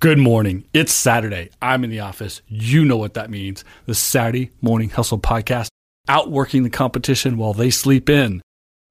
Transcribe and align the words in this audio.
Good 0.00 0.18
morning. 0.18 0.62
It's 0.72 0.92
Saturday. 0.92 1.50
I'm 1.60 1.82
in 1.82 1.90
the 1.90 1.98
office. 1.98 2.40
You 2.46 2.84
know 2.84 2.96
what 2.96 3.14
that 3.14 3.30
means. 3.30 3.64
The 3.86 3.96
Saturday 3.96 4.52
Morning 4.60 4.90
Hustle 4.90 5.18
podcast, 5.18 5.70
outworking 6.06 6.62
the 6.62 6.70
competition 6.70 7.36
while 7.36 7.52
they 7.52 7.70
sleep 7.70 8.08
in. 8.08 8.40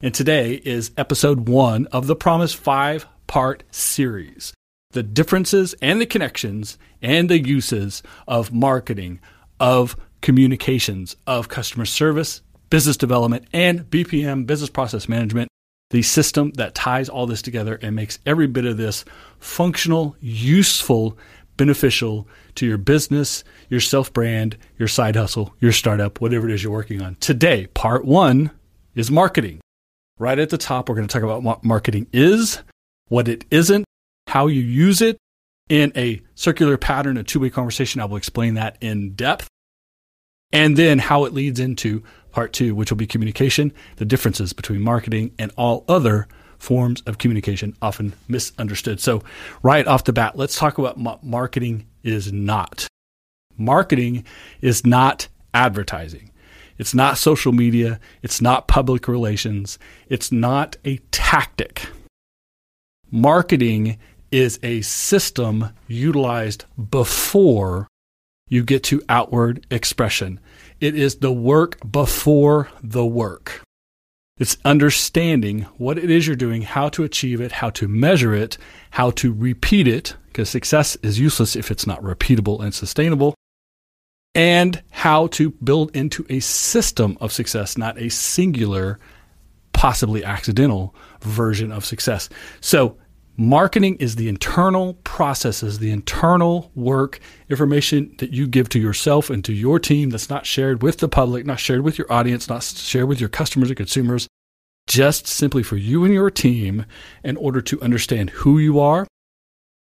And 0.01 0.13
today 0.13 0.55
is 0.55 0.91
episode 0.97 1.47
one 1.47 1.85
of 1.93 2.07
the 2.07 2.15
Promise 2.17 2.53
five 2.53 3.05
part 3.25 3.63
series 3.71 4.53
the 4.91 5.01
differences 5.01 5.73
and 5.81 6.01
the 6.01 6.05
connections 6.05 6.77
and 7.01 7.29
the 7.29 7.39
uses 7.39 8.03
of 8.27 8.51
marketing, 8.51 9.21
of 9.61 9.95
communications, 10.21 11.15
of 11.25 11.47
customer 11.47 11.85
service, 11.85 12.41
business 12.69 12.97
development, 12.97 13.47
and 13.53 13.89
BPM, 13.89 14.45
business 14.45 14.69
process 14.69 15.07
management 15.07 15.46
the 15.89 16.01
system 16.01 16.51
that 16.51 16.75
ties 16.75 17.09
all 17.09 17.27
this 17.27 17.41
together 17.41 17.79
and 17.81 17.95
makes 17.95 18.19
every 18.25 18.47
bit 18.47 18.65
of 18.65 18.77
this 18.77 19.05
functional, 19.39 20.15
useful, 20.19 21.17
beneficial 21.55 22.27
to 22.55 22.65
your 22.65 22.77
business, 22.77 23.43
your 23.69 23.79
self 23.79 24.11
brand, 24.13 24.57
your 24.77 24.87
side 24.87 25.15
hustle, 25.15 25.53
your 25.59 25.71
startup, 25.71 26.21
whatever 26.21 26.47
it 26.49 26.53
is 26.53 26.63
you're 26.63 26.71
working 26.71 27.01
on. 27.01 27.15
Today, 27.15 27.67
part 27.67 28.05
one 28.05 28.51
is 28.95 29.09
marketing. 29.11 29.59
Right 30.19 30.39
at 30.39 30.49
the 30.49 30.57
top, 30.57 30.89
we're 30.89 30.95
going 30.95 31.07
to 31.07 31.13
talk 31.13 31.23
about 31.23 31.43
what 31.43 31.63
marketing 31.63 32.07
is, 32.11 32.61
what 33.07 33.27
it 33.27 33.45
isn't, 33.51 33.85
how 34.27 34.47
you 34.47 34.61
use 34.61 35.01
it 35.01 35.17
in 35.69 35.91
a 35.95 36.21
circular 36.35 36.77
pattern, 36.77 37.17
a 37.17 37.23
two 37.23 37.39
way 37.39 37.49
conversation. 37.49 38.01
I 38.01 38.05
will 38.05 38.17
explain 38.17 38.55
that 38.55 38.77
in 38.81 39.13
depth. 39.13 39.47
And 40.51 40.77
then 40.77 40.97
how 40.97 41.25
it 41.25 41.33
leads 41.33 41.59
into 41.59 42.03
part 42.37 42.53
two, 42.53 42.75
which 42.75 42.91
will 42.91 42.97
be 42.97 43.07
communication, 43.07 43.73
the 43.95 44.05
differences 44.05 44.53
between 44.53 44.79
marketing 44.79 45.31
and 45.39 45.51
all 45.57 45.83
other 45.87 46.27
forms 46.59 47.01
of 47.07 47.17
communication, 47.17 47.75
often 47.81 48.13
misunderstood. 48.27 48.99
So, 48.99 49.23
right 49.63 49.87
off 49.87 50.03
the 50.03 50.13
bat, 50.13 50.37
let's 50.37 50.55
talk 50.55 50.77
about 50.77 50.99
what 50.99 51.23
marketing 51.23 51.87
is 52.03 52.31
not. 52.31 52.87
Marketing 53.57 54.23
is 54.61 54.85
not 54.85 55.27
advertising. 55.55 56.29
It's 56.77 56.93
not 56.93 57.17
social 57.17 57.53
media. 57.53 57.99
It's 58.21 58.39
not 58.39 58.67
public 58.67 59.07
relations. 59.07 59.79
It's 60.07 60.31
not 60.31 60.75
a 60.85 60.97
tactic. 61.09 61.89
Marketing 63.09 63.97
is 64.29 64.59
a 64.61 64.81
system 64.81 65.71
utilized 65.87 66.65
before 66.91 67.87
you 68.47 68.63
get 68.63 68.83
to 68.83 69.01
outward 69.09 69.65
expression. 69.71 70.39
It 70.79 70.95
is 70.95 71.15
the 71.15 71.31
work 71.31 71.79
before 71.89 72.69
the 72.83 73.05
work. 73.05 73.63
It's 74.37 74.57
understanding 74.63 75.61
what 75.77 75.97
it 75.97 76.11
is 76.11 76.27
you're 76.27 76.35
doing, 76.35 76.61
how 76.61 76.89
to 76.89 77.03
achieve 77.03 77.41
it, 77.41 77.51
how 77.51 77.71
to 77.71 77.87
measure 77.87 78.35
it, 78.35 78.59
how 78.91 79.09
to 79.11 79.33
repeat 79.33 79.87
it, 79.87 80.15
because 80.27 80.49
success 80.49 80.95
is 81.01 81.19
useless 81.19 81.55
if 81.55 81.71
it's 81.71 81.87
not 81.87 82.03
repeatable 82.03 82.61
and 82.61 82.73
sustainable, 82.73 83.33
and 84.35 84.83
how 84.91 85.25
to 85.27 85.49
build 85.49 85.95
into 85.95 86.23
a 86.29 86.39
system 86.39 87.17
of 87.19 87.31
success, 87.33 87.75
not 87.75 87.99
a 87.99 88.09
singular, 88.09 88.99
possibly 89.73 90.23
accidental 90.23 90.93
version 91.21 91.71
of 91.71 91.83
success. 91.83 92.29
So 92.61 92.97
Marketing 93.39 93.95
is 93.97 94.15
the 94.15 94.29
internal 94.29 94.95
processes, 95.03 95.77
the 95.77 95.91
internal 95.91 96.71
work, 96.73 97.19
information 97.49 98.15
that 98.17 98.33
you 98.33 98.47
give 98.47 98.67
to 98.69 98.79
yourself 98.79 99.29
and 99.29 99.45
to 99.45 99.53
your 99.53 99.77
team 99.77 100.09
that's 100.09 100.27
not 100.27 100.47
shared 100.47 100.81
with 100.81 100.97
the 100.97 101.07
public, 101.07 101.45
not 101.45 101.59
shared 101.59 101.81
with 101.81 101.99
your 101.99 102.11
audience, 102.11 102.49
not 102.49 102.63
shared 102.63 103.07
with 103.07 103.19
your 103.19 103.29
customers 103.29 103.69
or 103.69 103.75
consumers, 103.75 104.27
just 104.87 105.27
simply 105.27 105.61
for 105.61 105.77
you 105.77 106.03
and 106.03 106.15
your 106.15 106.31
team 106.31 106.83
in 107.23 107.37
order 107.37 107.61
to 107.61 107.79
understand 107.79 108.31
who 108.31 108.57
you 108.57 108.79
are, 108.79 109.05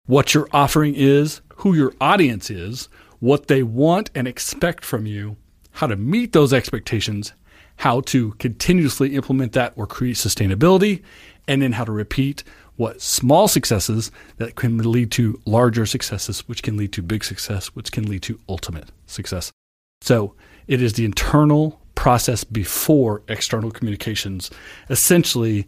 what 0.04 0.34
your 0.34 0.46
offering 0.52 0.94
is, 0.94 1.40
who 1.56 1.72
your 1.72 1.94
audience 2.02 2.50
is, 2.50 2.90
what 3.18 3.46
they 3.46 3.62
want 3.62 4.10
and 4.14 4.28
expect 4.28 4.84
from 4.84 5.06
you, 5.06 5.38
how 5.70 5.86
to 5.86 5.96
meet 5.96 6.34
those 6.34 6.52
expectations, 6.52 7.32
how 7.76 8.02
to 8.02 8.32
continuously 8.32 9.14
implement 9.14 9.52
that 9.52 9.72
or 9.74 9.86
create 9.86 10.16
sustainability, 10.16 11.02
and 11.46 11.62
then 11.62 11.72
how 11.72 11.84
to 11.84 11.92
repeat 11.92 12.44
what 12.78 13.02
small 13.02 13.48
successes 13.48 14.10
that 14.36 14.54
can 14.54 14.78
lead 14.78 15.10
to 15.10 15.38
larger 15.44 15.84
successes, 15.84 16.48
which 16.48 16.62
can 16.62 16.76
lead 16.76 16.92
to 16.92 17.02
big 17.02 17.24
success, 17.24 17.66
which 17.68 17.90
can 17.90 18.08
lead 18.08 18.22
to 18.22 18.38
ultimate 18.48 18.90
success. 19.06 19.52
So 20.00 20.34
it 20.68 20.80
is 20.80 20.92
the 20.92 21.04
internal 21.04 21.80
process 21.96 22.44
before 22.44 23.22
external 23.26 23.72
communications. 23.72 24.50
Essentially, 24.88 25.66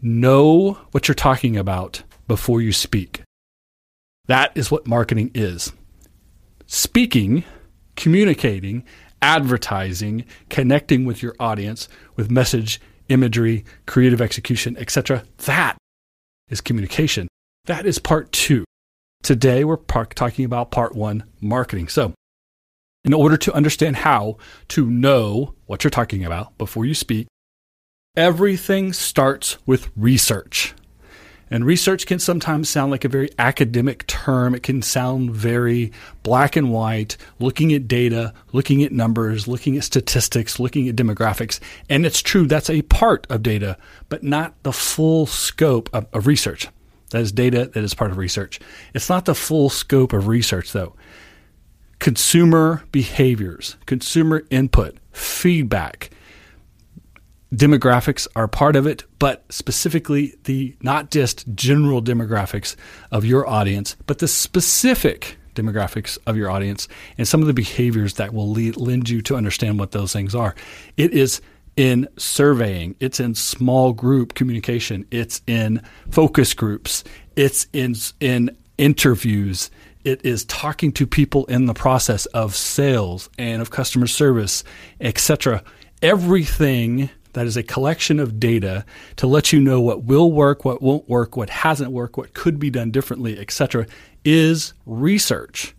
know 0.00 0.78
what 0.92 1.08
you're 1.08 1.14
talking 1.16 1.56
about 1.56 2.04
before 2.28 2.62
you 2.62 2.72
speak. 2.72 3.22
That 4.28 4.52
is 4.54 4.70
what 4.70 4.86
marketing 4.86 5.32
is. 5.34 5.72
Speaking, 6.66 7.42
communicating, 7.96 8.84
advertising, 9.20 10.24
connecting 10.50 11.04
with 11.04 11.20
your 11.20 11.34
audience 11.40 11.88
with 12.14 12.30
message, 12.30 12.80
imagery, 13.08 13.64
creative 13.86 14.20
execution, 14.20 14.76
etc. 14.78 15.24
That 15.46 15.76
is 16.48 16.60
communication. 16.60 17.28
That 17.66 17.86
is 17.86 17.98
part 17.98 18.32
two. 18.32 18.64
Today, 19.22 19.64
we're 19.64 19.76
talking 19.76 20.44
about 20.44 20.70
part 20.70 20.94
one 20.94 21.24
marketing. 21.40 21.88
So, 21.88 22.12
in 23.04 23.14
order 23.14 23.36
to 23.38 23.54
understand 23.54 23.96
how 23.96 24.36
to 24.68 24.90
know 24.90 25.54
what 25.66 25.84
you're 25.84 25.90
talking 25.90 26.24
about 26.24 26.56
before 26.58 26.84
you 26.84 26.94
speak, 26.94 27.26
everything 28.16 28.92
starts 28.92 29.58
with 29.66 29.90
research. 29.96 30.74
And 31.50 31.64
research 31.64 32.06
can 32.06 32.18
sometimes 32.18 32.68
sound 32.68 32.90
like 32.90 33.04
a 33.04 33.08
very 33.08 33.30
academic 33.38 34.06
term. 34.06 34.54
It 34.54 34.62
can 34.62 34.82
sound 34.82 35.30
very 35.30 35.92
black 36.22 36.56
and 36.56 36.72
white, 36.72 37.16
looking 37.38 37.72
at 37.72 37.86
data, 37.86 38.32
looking 38.52 38.82
at 38.82 38.92
numbers, 38.92 39.46
looking 39.46 39.76
at 39.76 39.84
statistics, 39.84 40.58
looking 40.58 40.88
at 40.88 40.96
demographics. 40.96 41.60
And 41.88 42.06
it's 42.06 42.22
true, 42.22 42.46
that's 42.46 42.70
a 42.70 42.82
part 42.82 43.26
of 43.30 43.42
data, 43.42 43.76
but 44.08 44.22
not 44.22 44.60
the 44.62 44.72
full 44.72 45.26
scope 45.26 45.90
of, 45.92 46.06
of 46.12 46.26
research. 46.26 46.68
That 47.10 47.20
is 47.20 47.30
data 47.30 47.66
that 47.66 47.84
is 47.84 47.94
part 47.94 48.10
of 48.10 48.16
research. 48.16 48.58
It's 48.94 49.08
not 49.08 49.24
the 49.24 49.34
full 49.34 49.70
scope 49.70 50.12
of 50.12 50.26
research, 50.26 50.72
though. 50.72 50.96
Consumer 52.00 52.82
behaviors, 52.90 53.76
consumer 53.86 54.42
input, 54.50 54.96
feedback, 55.12 56.10
demographics 57.54 58.26
are 58.34 58.48
part 58.48 58.76
of 58.76 58.86
it, 58.86 59.04
but 59.18 59.44
specifically 59.50 60.34
the 60.44 60.76
not 60.82 61.10
just 61.10 61.44
general 61.54 62.02
demographics 62.02 62.74
of 63.10 63.24
your 63.24 63.48
audience, 63.48 63.96
but 64.06 64.18
the 64.18 64.28
specific 64.28 65.38
demographics 65.54 66.18
of 66.26 66.36
your 66.36 66.50
audience 66.50 66.88
and 67.16 67.28
some 67.28 67.40
of 67.40 67.46
the 67.46 67.54
behaviors 67.54 68.14
that 68.14 68.34
will 68.34 68.50
lead, 68.50 68.76
lend 68.76 69.08
you 69.08 69.22
to 69.22 69.36
understand 69.36 69.78
what 69.78 69.92
those 69.92 70.12
things 70.12 70.34
are. 70.34 70.54
It 70.96 71.12
is 71.12 71.40
in 71.76 72.08
surveying, 72.16 72.94
it's 73.00 73.20
in 73.20 73.34
small 73.34 73.92
group 73.92 74.34
communication, 74.34 75.06
it's 75.10 75.42
in 75.46 75.82
focus 76.10 76.54
groups, 76.54 77.04
it's 77.36 77.66
in 77.72 77.94
in 78.20 78.56
interviews, 78.78 79.70
it 80.04 80.24
is 80.24 80.44
talking 80.44 80.92
to 80.92 81.06
people 81.06 81.46
in 81.46 81.66
the 81.66 81.74
process 81.74 82.26
of 82.26 82.54
sales 82.54 83.30
and 83.38 83.62
of 83.62 83.70
customer 83.70 84.06
service, 84.06 84.64
etc. 85.00 85.62
Everything 86.02 87.10
that 87.34 87.46
is 87.46 87.56
a 87.56 87.62
collection 87.62 88.18
of 88.18 88.40
data 88.40 88.84
to 89.16 89.26
let 89.26 89.52
you 89.52 89.60
know 89.60 89.80
what 89.80 90.04
will 90.04 90.32
work, 90.32 90.64
what 90.64 90.82
won't 90.82 91.08
work, 91.08 91.36
what 91.36 91.50
hasn't 91.50 91.92
worked, 91.92 92.16
what 92.16 92.34
could 92.34 92.58
be 92.58 92.70
done 92.70 92.90
differently, 92.90 93.38
etc., 93.38 93.86
is 94.24 94.72
research. 94.86 95.74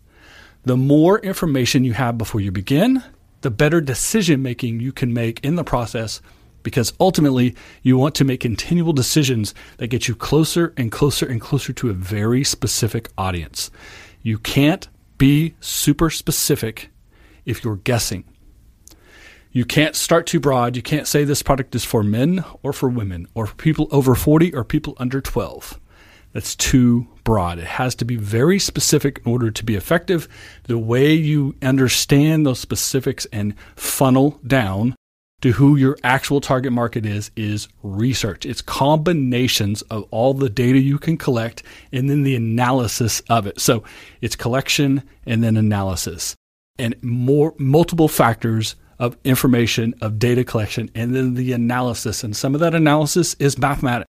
The 0.64 0.78
more 0.78 1.20
information 1.20 1.84
you 1.84 1.94
have 1.94 2.18
before 2.18 2.42
you 2.42 2.52
begin, 2.52 3.04
the 3.42 3.52
better 3.52 3.82
decision 3.82 4.42
making 4.42 4.80
you 4.80 4.92
can 4.92 5.14
make 5.14 5.44
in 5.44 5.56
the 5.56 5.64
process 5.64 6.22
because 6.64 6.94
ultimately 7.00 7.56
you 7.84 7.98
want 7.98 8.16
to 8.16 8.26
make 8.26 8.40
continual 8.40 8.92
decisions 8.92 9.54
that 9.78 9.88
get 9.88 10.08
you 10.08 10.16
closer 10.16 10.74
and 10.76 10.92
closer 10.92 11.26
and 11.26 11.40
closer 11.40 11.72
to 11.72 11.90
a 11.90 11.94
very 11.94 12.44
specific 12.44 13.10
audience. 13.18 13.70
You 14.24 14.40
can't 14.40 14.88
be 15.18 15.54
super 15.60 16.10
specific 16.10 16.90
if 17.46 17.64
you're 17.64 17.78
guessing. 17.78 18.26
You 19.56 19.64
can't 19.64 19.96
start 19.96 20.28
too 20.28 20.42
broad. 20.42 20.76
You 20.76 20.82
can't 20.82 21.08
say 21.08 21.24
this 21.24 21.42
product 21.42 21.76
is 21.76 21.86
for 21.86 22.04
men 22.04 22.44
or 22.62 22.74
for 22.74 22.90
women 22.90 23.26
or 23.34 23.46
for 23.46 23.56
people 23.56 23.88
over 23.90 24.14
40 24.14 24.54
or 24.54 24.66
people 24.66 24.98
under 24.98 25.22
12. 25.22 25.80
That's 26.34 26.58
too 26.58 27.08
broad. 27.24 27.60
It 27.60 27.68
has 27.68 27.96
to 27.96 28.04
be 28.04 28.18
very 28.18 28.60
specific 28.60 29.22
in 29.24 29.32
order 29.32 29.50
to 29.52 29.64
be 29.64 29.76
effective. 29.76 30.28
The 30.64 30.78
way 30.78 31.14
you 31.14 31.56
understand 31.62 32.46
those 32.46 32.60
specifics 32.60 33.28
and 33.32 33.58
funnel 33.78 34.42
down 34.46 34.94
to 35.40 35.54
who 35.54 35.78
your 35.78 35.98
actual 36.04 36.42
target 36.42 36.74
market 36.74 37.06
is 37.06 37.32
is 37.38 37.70
research. 37.82 38.46
It's 38.46 38.62
combinations 38.62 39.84
of 39.84 40.04
all 40.12 40.34
the 40.34 40.50
data 40.50 40.80
you 40.80 40.98
can 40.98 41.18
collect 41.18 41.64
and 41.94 42.10
then 42.10 42.24
the 42.24 42.36
analysis 42.36 43.22
of 43.30 43.48
it. 43.48 43.62
So 43.62 43.86
it's 44.20 44.36
collection 44.36 45.02
and 45.26 45.42
then 45.42 45.56
analysis 45.56 46.36
and 46.78 47.02
more 47.02 47.56
multiple 47.58 48.10
factors 48.10 48.76
of 49.00 49.18
information, 49.24 49.94
of 50.02 50.20
data 50.20 50.44
collection, 50.44 50.90
and 50.96 51.16
then 51.16 51.34
the 51.34 51.52
analysis. 51.52 52.24
And 52.24 52.36
some 52.36 52.54
of 52.54 52.62
that 52.62 52.76
analysis 52.76 53.36
is 53.40 53.58
mathematics. 53.58 54.10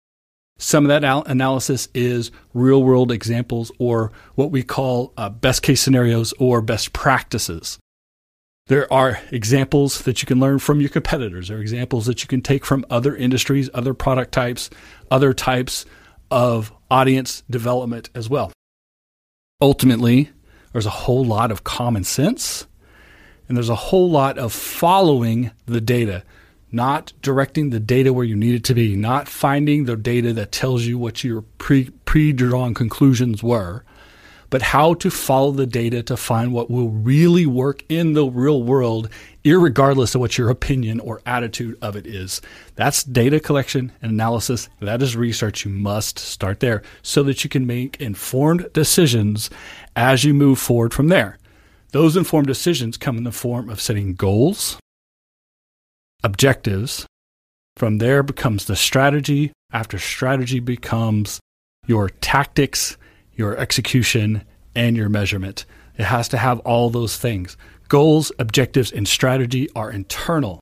Some 0.58 0.84
of 0.84 0.88
that 0.88 1.04
al- 1.04 1.24
analysis 1.24 1.88
is 1.94 2.30
real 2.54 2.82
world 2.82 3.12
examples 3.12 3.70
or 3.78 4.10
what 4.34 4.50
we 4.50 4.62
call 4.62 5.12
uh, 5.16 5.28
best 5.28 5.62
case 5.62 5.82
scenarios 5.82 6.32
or 6.38 6.62
best 6.62 6.92
practices. 6.92 7.78
There 8.68 8.90
are 8.92 9.20
examples 9.30 10.02
that 10.02 10.22
you 10.22 10.26
can 10.26 10.40
learn 10.40 10.58
from 10.58 10.80
your 10.80 10.88
competitors. 10.88 11.48
There 11.48 11.58
are 11.58 11.60
examples 11.60 12.06
that 12.06 12.22
you 12.22 12.28
can 12.28 12.40
take 12.40 12.64
from 12.64 12.84
other 12.90 13.14
industries, 13.14 13.70
other 13.74 13.94
product 13.94 14.32
types, 14.32 14.70
other 15.10 15.32
types 15.32 15.84
of 16.30 16.72
audience 16.90 17.42
development 17.48 18.10
as 18.14 18.28
well. 18.28 18.50
Ultimately, 19.60 20.30
there's 20.72 20.86
a 20.86 20.90
whole 20.90 21.24
lot 21.24 21.50
of 21.50 21.64
common 21.64 22.02
sense 22.02 22.66
and 23.48 23.56
there's 23.56 23.68
a 23.68 23.74
whole 23.74 24.10
lot 24.10 24.38
of 24.38 24.52
following 24.52 25.50
the 25.66 25.80
data, 25.80 26.22
not 26.72 27.12
directing 27.22 27.70
the 27.70 27.80
data 27.80 28.12
where 28.12 28.24
you 28.24 28.36
need 28.36 28.54
it 28.54 28.64
to 28.64 28.74
be, 28.74 28.96
not 28.96 29.28
finding 29.28 29.84
the 29.84 29.96
data 29.96 30.32
that 30.32 30.52
tells 30.52 30.84
you 30.84 30.98
what 30.98 31.22
your 31.22 31.42
pre 31.42 31.90
pre 32.04 32.32
drawn 32.32 32.74
conclusions 32.74 33.42
were, 33.42 33.84
but 34.50 34.62
how 34.62 34.94
to 34.94 35.10
follow 35.10 35.50
the 35.52 35.66
data 35.66 36.02
to 36.02 36.16
find 36.16 36.52
what 36.52 36.70
will 36.70 36.90
really 36.90 37.46
work 37.46 37.84
in 37.88 38.12
the 38.12 38.26
real 38.26 38.62
world, 38.62 39.08
regardless 39.44 40.14
of 40.14 40.20
what 40.20 40.38
your 40.38 40.50
opinion 40.50 41.00
or 41.00 41.20
attitude 41.26 41.78
of 41.82 41.96
it 41.96 42.06
is. 42.06 42.40
That's 42.74 43.04
data 43.04 43.40
collection 43.40 43.92
and 44.02 44.12
analysis. 44.12 44.68
That 44.80 45.02
is 45.02 45.16
research. 45.16 45.64
You 45.64 45.70
must 45.70 46.18
start 46.18 46.60
there 46.60 46.82
so 47.02 47.22
that 47.24 47.44
you 47.44 47.50
can 47.50 47.66
make 47.66 48.00
informed 48.00 48.72
decisions 48.72 49.50
as 49.94 50.24
you 50.24 50.34
move 50.34 50.58
forward 50.58 50.92
from 50.92 51.08
there. 51.08 51.38
Those 51.92 52.16
informed 52.16 52.46
decisions 52.46 52.96
come 52.96 53.16
in 53.16 53.24
the 53.24 53.32
form 53.32 53.68
of 53.68 53.80
setting 53.80 54.14
goals, 54.14 54.78
objectives. 56.22 57.06
From 57.76 57.98
there 57.98 58.22
becomes 58.22 58.64
the 58.64 58.76
strategy. 58.76 59.52
After 59.72 59.98
strategy 59.98 60.60
becomes 60.60 61.40
your 61.86 62.08
tactics 62.08 62.96
your 63.36 63.56
execution, 63.58 64.42
and 64.74 64.96
your 64.96 65.08
measurement. 65.08 65.64
It 65.96 66.04
has 66.04 66.28
to 66.28 66.38
have 66.38 66.58
all 66.60 66.90
those 66.90 67.16
things. 67.16 67.56
Goals, 67.88 68.32
objectives, 68.38 68.90
and 68.90 69.06
strategy 69.06 69.68
are 69.76 69.90
internal. 69.90 70.60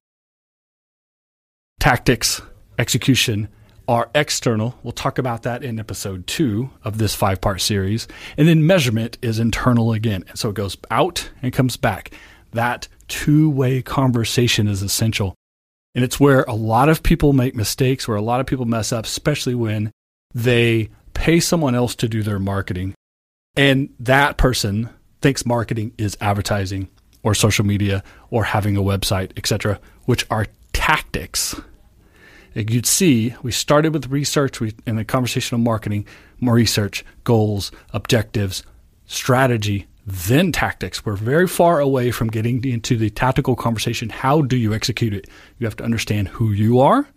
Tactics, 1.81 2.43
execution 2.79 3.49
are 3.89 4.11
external. 4.15 4.79
We'll 4.83 4.93
talk 4.93 5.19
about 5.19 5.43
that 5.43 5.63
in 5.63 5.79
episode 5.79 6.27
two 6.27 6.71
of 6.85 6.99
this 6.99 7.15
five 7.15 7.41
part 7.41 7.61
series. 7.61 8.09
And 8.37 8.49
then 8.49 8.67
measurement 8.67 9.19
is 9.23 9.39
internal 9.39 9.93
again. 9.93 10.25
And 10.29 10.39
so 10.39 10.51
it 10.51 10.55
goes 10.55 10.77
out 10.91 11.31
and 11.43 11.53
comes 11.53 11.77
back. 11.77 12.13
That 12.53 12.89
two 13.09 13.51
way 13.51 13.83
conversation 13.83 14.69
is 14.69 14.83
essential. 14.83 15.35
And 15.95 16.05
it's 16.05 16.19
where 16.19 16.43
a 16.43 16.55
lot 16.55 16.89
of 16.89 17.03
people 17.03 17.33
make 17.33 17.55
mistakes, 17.55 18.09
where 18.09 18.17
a 18.17 18.23
lot 18.23 18.41
of 18.41 18.47
people 18.47 18.65
mess 18.65 18.93
up, 18.93 19.05
especially 19.05 19.55
when 19.55 19.93
they 20.35 20.91
pay 21.15 21.41
someone 21.41 21.75
else 21.75 21.95
to 21.97 22.09
do 22.09 22.23
their 22.23 22.41
marketing, 22.41 22.95
and 23.57 23.89
that 24.01 24.37
person 24.37 24.91
thinks 25.23 25.47
marketing 25.47 25.93
is 25.97 26.17
advertising 26.21 26.89
or 27.23 27.35
social 27.35 27.65
media 27.65 28.03
or 28.31 28.45
having 28.45 28.77
a 28.77 28.83
website, 28.83 29.31
etc., 29.37 29.81
which 30.05 30.27
are 30.31 30.47
tactics. 30.73 31.55
You'd 32.55 32.87
see 32.87 33.35
we 33.43 33.51
started 33.51 33.93
with 33.93 34.11
research 34.11 34.61
we, 34.61 34.75
in 34.87 34.97
the 34.97 35.05
conversational 35.05 35.61
marketing, 35.61 36.07
more 36.41 36.55
research, 36.55 37.05
goals, 37.25 37.73
objectives, 37.93 38.63
strategy, 39.07 39.87
then 40.07 40.53
tactics. 40.53 41.05
We're 41.05 41.17
very 41.17 41.49
far 41.49 41.81
away 41.81 42.11
from 42.11 42.29
getting 42.29 42.65
into 42.65 42.97
the 42.97 43.11
tactical 43.11 43.57
conversation. 43.57 44.09
How 44.09 44.43
do 44.43 44.57
you 44.57 44.73
execute 44.73 45.15
it? 45.15 45.29
You 45.59 45.67
have 45.67 45.77
to 45.77 45.85
understand 45.85 46.29
who 46.29 46.53
you 46.53 46.79
are, 46.79 47.09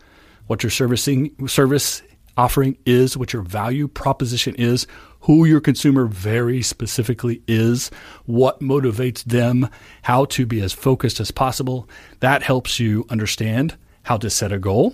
what 0.48 0.64
your 0.64 0.70
servicing 0.70 1.48
service 1.48 2.02
offering 2.36 2.78
is, 2.86 3.18
what 3.18 3.34
your 3.34 3.42
value 3.42 3.88
proposition 3.88 4.56
is, 4.56 4.88
who 5.22 5.46
your 5.46 5.60
consumer 5.60 6.06
very 6.06 6.62
specifically 6.62 7.42
is, 7.48 7.90
what 8.26 8.60
motivates 8.60 9.24
them, 9.24 9.70
how 10.04 10.26
to 10.26 10.46
be 10.46 10.62
as 10.62 10.72
focused 10.72 11.20
as 11.20 11.32
possible. 11.32 11.90
That 12.22 12.44
helps 12.44 12.80
you 12.80 13.06
understand 13.10 13.76
how 14.04 14.18
to 14.18 14.30
set 14.30 14.52
a 14.52 14.60
goal. 14.60 14.94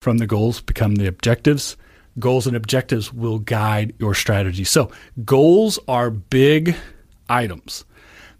From 0.00 0.18
the 0.18 0.26
goals 0.26 0.60
become 0.60 0.94
the 0.94 1.06
objectives. 1.06 1.76
Goals 2.18 2.46
and 2.46 2.56
objectives 2.56 3.12
will 3.12 3.38
guide 3.38 3.94
your 3.98 4.14
strategy. 4.14 4.64
So, 4.64 4.90
goals 5.24 5.78
are 5.88 6.10
big 6.10 6.74
items. 7.28 7.84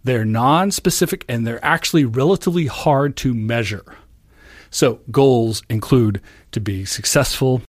They're 0.05 0.25
non 0.25 0.71
specific 0.71 1.25
and 1.29 1.47
they're 1.47 1.65
actually 1.65 2.05
relatively 2.05 2.67
hard 2.67 3.17
to 3.19 3.35
measure. 3.35 3.85
So, 4.71 5.01
goals 5.11 5.63
include 5.69 6.21
to 6.53 6.61
be 6.61 6.85
successful 6.85 7.63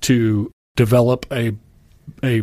to 0.00 0.50
develop 0.76 1.26
a 1.32 1.52
a 2.22 2.42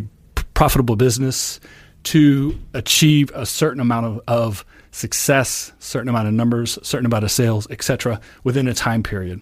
profitable 0.54 0.96
business, 0.96 1.60
to 2.04 2.58
achieve 2.72 3.30
a 3.34 3.44
certain 3.44 3.80
amount 3.80 4.06
of, 4.06 4.20
of 4.28 4.64
success, 4.96 5.72
certain 5.78 6.08
amount 6.08 6.28
of 6.28 6.34
numbers, 6.34 6.78
certain 6.82 7.06
amount 7.06 7.24
of 7.24 7.30
sales, 7.30 7.66
etc., 7.70 8.20
within 8.44 8.68
a 8.68 8.74
time 8.74 9.02
period. 9.02 9.40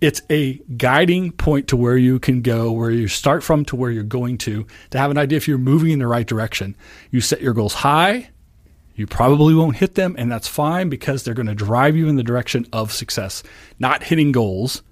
It's 0.00 0.22
a 0.30 0.54
guiding 0.76 1.32
point 1.32 1.68
to 1.68 1.76
where 1.76 1.96
you 1.96 2.18
can 2.18 2.42
go, 2.42 2.72
where 2.72 2.90
you 2.90 3.06
start 3.06 3.42
from 3.42 3.64
to 3.66 3.76
where 3.76 3.90
you're 3.90 4.02
going 4.02 4.38
to, 4.38 4.66
to 4.90 4.98
have 4.98 5.10
an 5.10 5.18
idea 5.18 5.36
if 5.36 5.46
you're 5.46 5.58
moving 5.58 5.92
in 5.92 5.98
the 6.00 6.06
right 6.06 6.26
direction. 6.26 6.76
You 7.10 7.20
set 7.20 7.40
your 7.40 7.54
goals 7.54 7.74
high, 7.74 8.30
you 8.94 9.06
probably 9.06 9.54
won't 9.54 9.76
hit 9.76 9.94
them, 9.94 10.16
and 10.18 10.30
that's 10.30 10.48
fine 10.48 10.88
because 10.88 11.22
they're 11.22 11.34
going 11.34 11.46
to 11.46 11.54
drive 11.54 11.96
you 11.96 12.08
in 12.08 12.16
the 12.16 12.22
direction 12.22 12.66
of 12.72 12.92
success. 12.92 13.42
Not 13.78 14.02
hitting 14.02 14.32
goals 14.32 14.82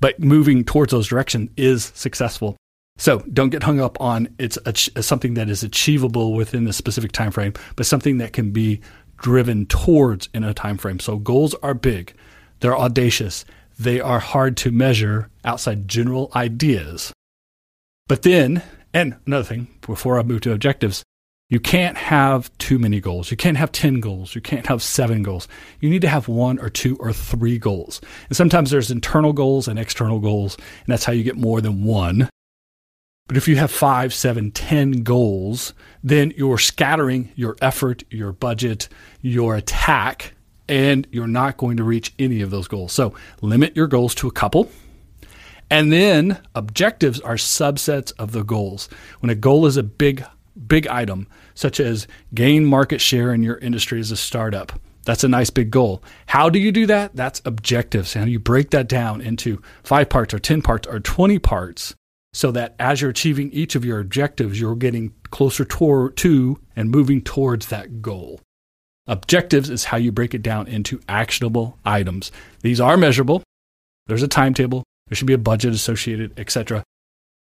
but 0.00 0.20
moving 0.20 0.64
towards 0.64 0.90
those 0.90 1.08
directions 1.08 1.50
is 1.56 1.92
successful. 1.94 2.56
So 2.98 3.18
don't 3.32 3.50
get 3.50 3.62
hung 3.62 3.80
up 3.80 4.00
on 4.00 4.28
it's 4.38 4.58
a, 4.64 5.02
something 5.02 5.34
that 5.34 5.50
is 5.50 5.62
achievable 5.62 6.32
within 6.32 6.66
a 6.66 6.72
specific 6.72 7.12
time 7.12 7.30
frame, 7.30 7.52
but 7.76 7.86
something 7.86 8.18
that 8.18 8.32
can 8.32 8.52
be 8.52 8.80
driven 9.16 9.66
towards 9.66 10.28
in 10.34 10.44
a 10.44 10.54
time 10.54 10.78
frame. 10.78 11.00
So 11.00 11.16
goals 11.18 11.54
are 11.62 11.74
big, 11.74 12.14
they're 12.60 12.76
audacious, 12.76 13.44
they 13.78 14.00
are 14.00 14.18
hard 14.18 14.56
to 14.58 14.70
measure 14.70 15.30
outside 15.44 15.88
general 15.88 16.30
ideas. 16.34 17.12
But 18.08 18.22
then, 18.22 18.62
and 18.94 19.16
another 19.26 19.44
thing 19.44 19.68
before 19.80 20.18
I 20.18 20.22
move 20.22 20.42
to 20.42 20.52
objectives, 20.52 21.02
you 21.48 21.60
can't 21.60 21.96
have 21.96 22.56
too 22.58 22.78
many 22.78 23.00
goals. 23.00 23.30
You 23.30 23.36
can't 23.36 23.56
have 23.56 23.70
10 23.70 24.00
goals. 24.00 24.34
You 24.34 24.40
can't 24.40 24.66
have 24.66 24.82
seven 24.82 25.22
goals. 25.22 25.46
You 25.80 25.88
need 25.88 26.02
to 26.02 26.08
have 26.08 26.26
one 26.26 26.58
or 26.58 26.68
two 26.68 26.96
or 26.96 27.12
three 27.12 27.58
goals. 27.58 28.00
And 28.28 28.36
sometimes 28.36 28.70
there's 28.70 28.90
internal 28.90 29.32
goals 29.32 29.68
and 29.68 29.78
external 29.78 30.18
goals, 30.18 30.56
and 30.56 30.86
that's 30.88 31.04
how 31.04 31.12
you 31.12 31.22
get 31.22 31.36
more 31.36 31.60
than 31.60 31.84
one. 31.84 32.28
But 33.28 33.36
if 33.36 33.48
you 33.48 33.56
have 33.56 33.70
five, 33.70 34.14
seven, 34.14 34.52
ten 34.52 35.02
goals, 35.02 35.74
then 36.02 36.32
you're 36.36 36.58
scattering 36.58 37.32
your 37.34 37.56
effort, 37.60 38.04
your 38.10 38.32
budget, 38.32 38.88
your 39.20 39.56
attack, 39.56 40.34
and 40.68 41.06
you're 41.10 41.26
not 41.26 41.56
going 41.56 41.76
to 41.78 41.84
reach 41.84 42.14
any 42.18 42.40
of 42.40 42.50
those 42.50 42.68
goals. 42.68 42.92
So 42.92 43.14
limit 43.40 43.76
your 43.76 43.88
goals 43.88 44.14
to 44.16 44.28
a 44.28 44.32
couple. 44.32 44.70
And 45.68 45.92
then 45.92 46.38
objectives 46.54 47.20
are 47.20 47.34
subsets 47.34 48.12
of 48.18 48.30
the 48.30 48.44
goals. 48.44 48.88
When 49.18 49.30
a 49.30 49.34
goal 49.34 49.66
is 49.66 49.76
a 49.76 49.82
big 49.82 50.24
big 50.66 50.86
item, 50.86 51.26
such 51.54 51.80
as 51.80 52.06
gain 52.32 52.64
market 52.64 53.00
share 53.00 53.34
in 53.34 53.42
your 53.42 53.58
industry 53.58 54.00
as 54.00 54.10
a 54.10 54.16
startup. 54.16 54.72
That's 55.04 55.22
a 55.22 55.28
nice 55.28 55.50
big 55.50 55.70
goal. 55.70 56.02
How 56.26 56.48
do 56.48 56.58
you 56.58 56.72
do 56.72 56.86
that? 56.86 57.14
That's 57.14 57.42
objectives. 57.44 58.14
Do 58.14 58.26
you 58.26 58.38
break 58.38 58.70
that 58.70 58.88
down 58.88 59.20
into 59.20 59.60
five 59.82 60.08
parts 60.08 60.32
or 60.32 60.38
10 60.38 60.62
parts 60.62 60.88
or 60.88 60.98
20 60.98 61.38
parts 61.38 61.94
so 62.36 62.50
that 62.50 62.74
as 62.78 63.00
you're 63.00 63.08
achieving 63.08 63.50
each 63.52 63.74
of 63.74 63.82
your 63.82 63.98
objectives, 63.98 64.60
you're 64.60 64.76
getting 64.76 65.14
closer 65.30 65.64
to 65.64 66.60
and 66.76 66.90
moving 66.90 67.22
towards 67.22 67.68
that 67.68 68.02
goal. 68.02 68.42
Objectives 69.06 69.70
is 69.70 69.84
how 69.84 69.96
you 69.96 70.12
break 70.12 70.34
it 70.34 70.42
down 70.42 70.68
into 70.68 71.00
actionable 71.08 71.78
items. 71.82 72.30
These 72.60 72.78
are 72.78 72.98
measurable. 72.98 73.42
There's 74.06 74.22
a 74.22 74.28
timetable. 74.28 74.84
There 75.08 75.16
should 75.16 75.26
be 75.26 75.32
a 75.32 75.38
budget 75.38 75.72
associated, 75.72 76.38
etc 76.38 76.84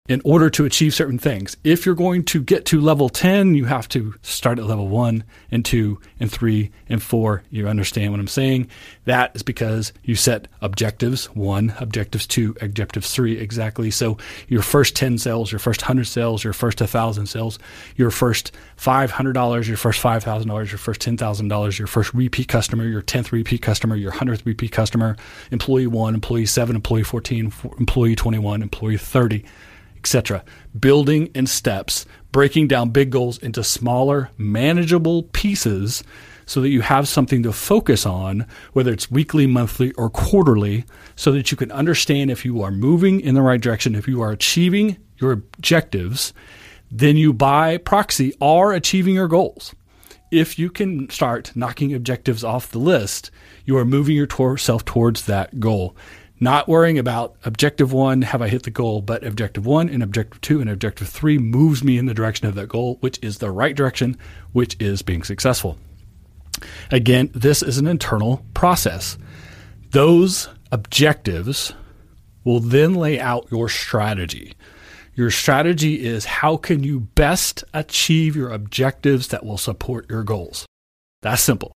in 0.08 0.20
order 0.24 0.50
to 0.50 0.64
achieve 0.64 0.92
certain 0.92 1.18
things. 1.18 1.56
If 1.62 1.86
you're 1.86 1.94
going 1.94 2.24
to 2.24 2.42
get 2.42 2.64
to 2.66 2.80
level 2.80 3.08
10, 3.08 3.54
you 3.54 3.66
have 3.66 3.88
to 3.90 4.14
start 4.20 4.58
at 4.58 4.66
level 4.66 4.88
1 4.88 5.22
and 5.52 5.64
2 5.64 6.00
and 6.18 6.30
3 6.30 6.72
and 6.88 7.00
4. 7.00 7.44
You 7.50 7.68
understand 7.68 8.10
what 8.10 8.18
I'm 8.18 8.26
saying? 8.26 8.68
That 9.04 9.30
is 9.36 9.44
because 9.44 9.92
you 10.02 10.16
set 10.16 10.48
objectives 10.60 11.26
1, 11.36 11.74
objectives 11.78 12.26
2, 12.26 12.56
objectives 12.60 13.14
3 13.14 13.38
exactly. 13.38 13.92
So 13.92 14.18
your 14.48 14.62
first 14.62 14.96
10 14.96 15.18
sales, 15.18 15.52
your 15.52 15.60
first 15.60 15.82
100 15.82 16.04
sales, 16.04 16.42
your 16.42 16.52
first 16.52 16.80
1,000 16.80 17.26
sales, 17.26 17.60
your 17.94 18.10
first 18.10 18.50
$500, 18.76 19.68
your 19.68 19.76
first 19.76 20.02
$5,000, 20.02 20.70
your 20.70 20.78
first 20.78 21.00
$10,000, 21.00 21.78
your 21.78 21.86
first 21.86 22.12
repeat 22.12 22.48
customer, 22.48 22.84
your 22.84 23.02
10th 23.02 23.30
repeat 23.30 23.62
customer, 23.62 23.94
your 23.94 24.10
100th 24.10 24.44
repeat 24.44 24.72
customer, 24.72 25.16
employee 25.52 25.86
1, 25.86 26.14
employee 26.14 26.44
7, 26.44 26.74
employee 26.74 27.04
14, 27.04 27.52
employee 27.78 28.16
21, 28.16 28.62
employee 28.62 28.96
30 28.96 29.44
etc. 30.02 30.44
Building 30.78 31.28
in 31.28 31.46
steps, 31.46 32.06
breaking 32.32 32.66
down 32.66 32.90
big 32.90 33.10
goals 33.10 33.38
into 33.38 33.62
smaller, 33.62 34.30
manageable 34.36 35.22
pieces 35.32 36.02
so 36.44 36.60
that 36.60 36.70
you 36.70 36.80
have 36.80 37.06
something 37.06 37.44
to 37.44 37.52
focus 37.52 38.04
on, 38.04 38.46
whether 38.72 38.92
it's 38.92 39.10
weekly, 39.10 39.46
monthly, 39.46 39.92
or 39.92 40.10
quarterly, 40.10 40.84
so 41.14 41.30
that 41.30 41.52
you 41.52 41.56
can 41.56 41.70
understand 41.70 42.30
if 42.30 42.44
you 42.44 42.62
are 42.62 42.72
moving 42.72 43.20
in 43.20 43.36
the 43.36 43.42
right 43.42 43.60
direction, 43.60 43.94
if 43.94 44.08
you 44.08 44.20
are 44.20 44.32
achieving 44.32 44.96
your 45.18 45.30
objectives, 45.30 46.32
then 46.90 47.16
you 47.16 47.32
by 47.32 47.76
proxy 47.76 48.34
are 48.40 48.72
achieving 48.72 49.14
your 49.14 49.28
goals. 49.28 49.72
If 50.32 50.58
you 50.58 50.68
can 50.68 51.08
start 51.10 51.52
knocking 51.54 51.94
objectives 51.94 52.42
off 52.42 52.70
the 52.70 52.78
list, 52.78 53.30
you 53.64 53.76
are 53.78 53.84
moving 53.84 54.16
yourself 54.16 54.84
towards 54.84 55.26
that 55.26 55.60
goal. 55.60 55.94
Not 56.42 56.66
worrying 56.66 56.98
about 56.98 57.36
objective 57.44 57.92
one, 57.92 58.22
have 58.22 58.42
I 58.42 58.48
hit 58.48 58.64
the 58.64 58.72
goal, 58.72 59.00
but 59.00 59.24
objective 59.24 59.64
one 59.64 59.88
and 59.88 60.02
objective 60.02 60.40
two 60.40 60.60
and 60.60 60.68
objective 60.68 61.08
three 61.08 61.38
moves 61.38 61.84
me 61.84 61.98
in 61.98 62.06
the 62.06 62.14
direction 62.14 62.48
of 62.48 62.56
that 62.56 62.66
goal, 62.66 62.96
which 62.98 63.20
is 63.22 63.38
the 63.38 63.52
right 63.52 63.76
direction, 63.76 64.18
which 64.50 64.74
is 64.80 65.02
being 65.02 65.22
successful. 65.22 65.78
Again, 66.90 67.30
this 67.32 67.62
is 67.62 67.78
an 67.78 67.86
internal 67.86 68.44
process. 68.54 69.16
Those 69.92 70.48
objectives 70.72 71.74
will 72.42 72.58
then 72.58 72.94
lay 72.94 73.20
out 73.20 73.46
your 73.52 73.68
strategy. 73.68 74.54
Your 75.14 75.30
strategy 75.30 76.04
is 76.04 76.24
how 76.24 76.56
can 76.56 76.82
you 76.82 76.98
best 76.98 77.62
achieve 77.72 78.34
your 78.34 78.50
objectives 78.50 79.28
that 79.28 79.46
will 79.46 79.58
support 79.58 80.10
your 80.10 80.24
goals. 80.24 80.66
That's 81.20 81.40
simple. 81.40 81.70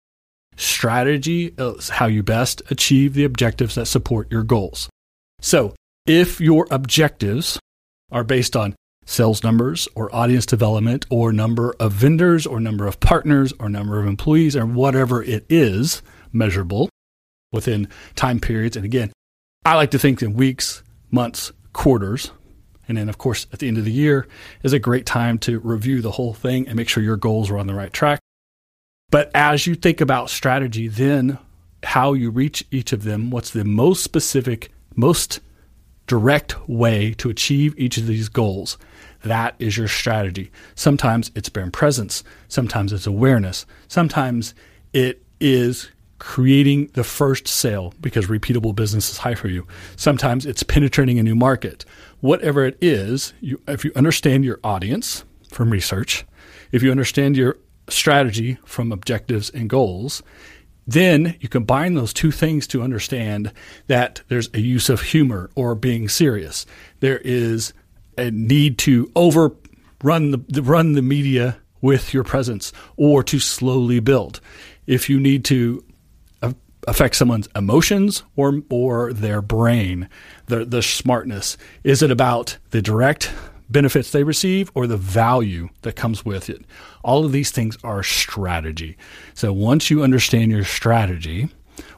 Strategy 0.57 1.55
is 1.57 1.89
how 1.89 2.07
you 2.07 2.23
best 2.23 2.63
achieve 2.71 3.15
the 3.15 3.25
objectives 3.25 3.75
that 3.75 3.87
support 3.87 4.31
your 4.31 4.43
goals. 4.43 4.89
So, 5.41 5.75
if 6.07 6.41
your 6.41 6.67
objectives 6.71 7.59
are 8.11 8.25
based 8.25 8.57
on 8.57 8.75
sales 9.05 9.43
numbers 9.43 9.89
or 9.95 10.15
audience 10.15 10.47
development 10.47 11.07
or 11.11 11.33
number 11.33 11.75
of 11.81 11.93
vendors 11.93 12.47
or 12.47 12.61
number 12.61 12.87
of 12.87 13.01
partners 13.01 13.53
or 13.59 13.69
number 13.69 13.99
of 14.01 14.07
employees 14.07 14.57
or 14.57 14.67
whatever 14.67 15.23
it 15.23 15.45
is 15.49 16.03
measurable 16.33 16.89
within 17.51 17.89
time 18.15 18.41
periods. 18.41 18.77
And 18.77 18.85
again, 18.85 19.13
I 19.65 19.75
like 19.77 19.91
to 19.93 19.99
think 19.99 20.23
in 20.23 20.35
weeks, 20.35 20.83
months, 21.11 21.53
quarters. 21.73 22.33
And 22.89 22.99
then, 22.99 23.09
of 23.09 23.19
course, 23.19 23.47
at 23.53 23.61
the 23.61 23.69
end 23.69 23.79
of 23.79 23.85
the 23.85 23.93
year 23.93 24.27
is 24.63 24.73
a 24.73 24.79
great 24.79 25.07
time 25.07 25.39
to 25.41 25.61
review 25.61 26.03
the 26.03 26.11
whole 26.13 26.35
thing 26.35 26.67
and 26.67 26.77
make 26.77 26.89
sure 26.89 27.03
your 27.03 27.17
goals 27.17 27.51
are 27.51 27.59
on 27.59 27.67
the 27.67 27.75
right 27.75 27.93
track. 27.93 28.21
But 29.13 29.31
as 29.35 29.67
you 29.67 29.75
think 29.75 30.01
about 30.01 30.31
strategy, 30.31 30.89
then 30.89 31.39
how 31.85 32.15
you 32.15 32.31
reach 32.31 32.65
each 32.71 32.95
of 32.95 33.05
them, 33.05 33.31
what's 33.31 33.51
the 33.51 33.63
most 33.63 34.03
specific, 34.03 34.73
most 34.97 35.41
direct 36.07 36.67
way 36.67 37.13
to 37.19 37.29
achieve 37.29 37.79
each 37.79 37.99
of 37.99 38.07
these 38.07 38.31
goals. 38.31 38.79
That 39.23 39.55
is 39.59 39.77
your 39.77 39.87
strategy. 39.87 40.51
Sometimes 40.75 41.31
it's 41.35 41.51
brand 41.51 41.75
presence, 41.75 42.25
sometimes 42.49 42.91
it's 42.91 43.07
awareness, 43.07 43.67
sometimes 43.87 44.55
it 44.95 45.23
is 45.41 45.91
creating 46.19 46.87
the 46.95 47.05
first 47.05 47.47
sale 47.47 47.93
because 48.01 48.29
repeatable 48.29 48.75
business 48.75 49.11
is 49.11 49.19
high 49.19 49.35
for 49.35 49.49
you. 49.49 49.67
Sometimes 49.95 50.47
it's 50.47 50.63
penetrating 50.63 51.19
a 51.19 51.23
new 51.23 51.35
market. 51.35 51.85
Whatever 52.21 52.65
it 52.65 52.79
is, 52.81 53.35
you, 53.43 53.61
if 53.69 53.85
you 53.85 53.93
understand 53.95 54.47
your 54.47 54.59
audience 54.65 55.25
from 55.51 55.69
research, 55.69 56.25
if 56.71 56.83
you 56.83 56.91
understand 56.91 57.37
your 57.37 57.59
strategy 57.89 58.59
from 58.65 58.93
objectives 58.93 59.51
and 59.51 59.69
goals, 59.69 60.23
then 60.87 61.37
you 61.41 61.49
combine 61.49 61.95
those 61.95 62.13
two 62.13 62.31
things 62.31 62.67
to 62.69 62.83
understand 62.83 63.53
that 63.87 64.23
there's 64.29 64.51
a 64.55 64.61
use 64.61 64.89
of 64.89 65.01
humor 65.01 65.51
or 65.55 65.75
being 65.75 66.09
serious. 66.09 66.67
There 67.01 67.19
is 67.19 67.73
a 68.19 68.31
need 68.31 68.79
to 68.79 69.11
overrun 69.15 70.45
the 70.49 70.63
run 70.63 70.93
the 70.93 71.03
media 71.03 71.59
with 71.81 72.13
your 72.13 72.25
presence 72.25 72.73
or 72.97 73.23
to 73.25 73.39
slowly 73.39 74.01
build. 74.01 74.41
If 74.87 75.09
you 75.09 75.21
need 75.21 75.45
to 75.47 75.85
affect 76.89 77.15
someone's 77.15 77.49
emotions 77.55 78.25
or 78.35 78.61
or 78.69 79.13
their 79.13 79.41
brain, 79.41 80.09
the 80.47 80.65
the 80.65 80.83
smartness, 80.83 81.57
is 81.85 82.03
it 82.03 82.11
about 82.11 82.59
the 82.71 82.83
direct 82.83 83.33
benefits 83.73 84.11
they 84.11 84.25
receive 84.25 84.71
or 84.75 84.87
the 84.87 84.97
value 84.97 85.69
that 85.83 85.97
comes 85.97 86.25
with 86.25 86.51
it. 86.51 86.65
All 87.03 87.25
of 87.25 87.33
these 87.33 87.51
things 87.51 87.77
are 87.83 88.03
strategy. 88.03 88.97
So 89.35 89.53
once 89.53 89.91
you 89.91 90.03
understand 90.03 90.51
your 90.51 90.65
strategy, 90.65 91.49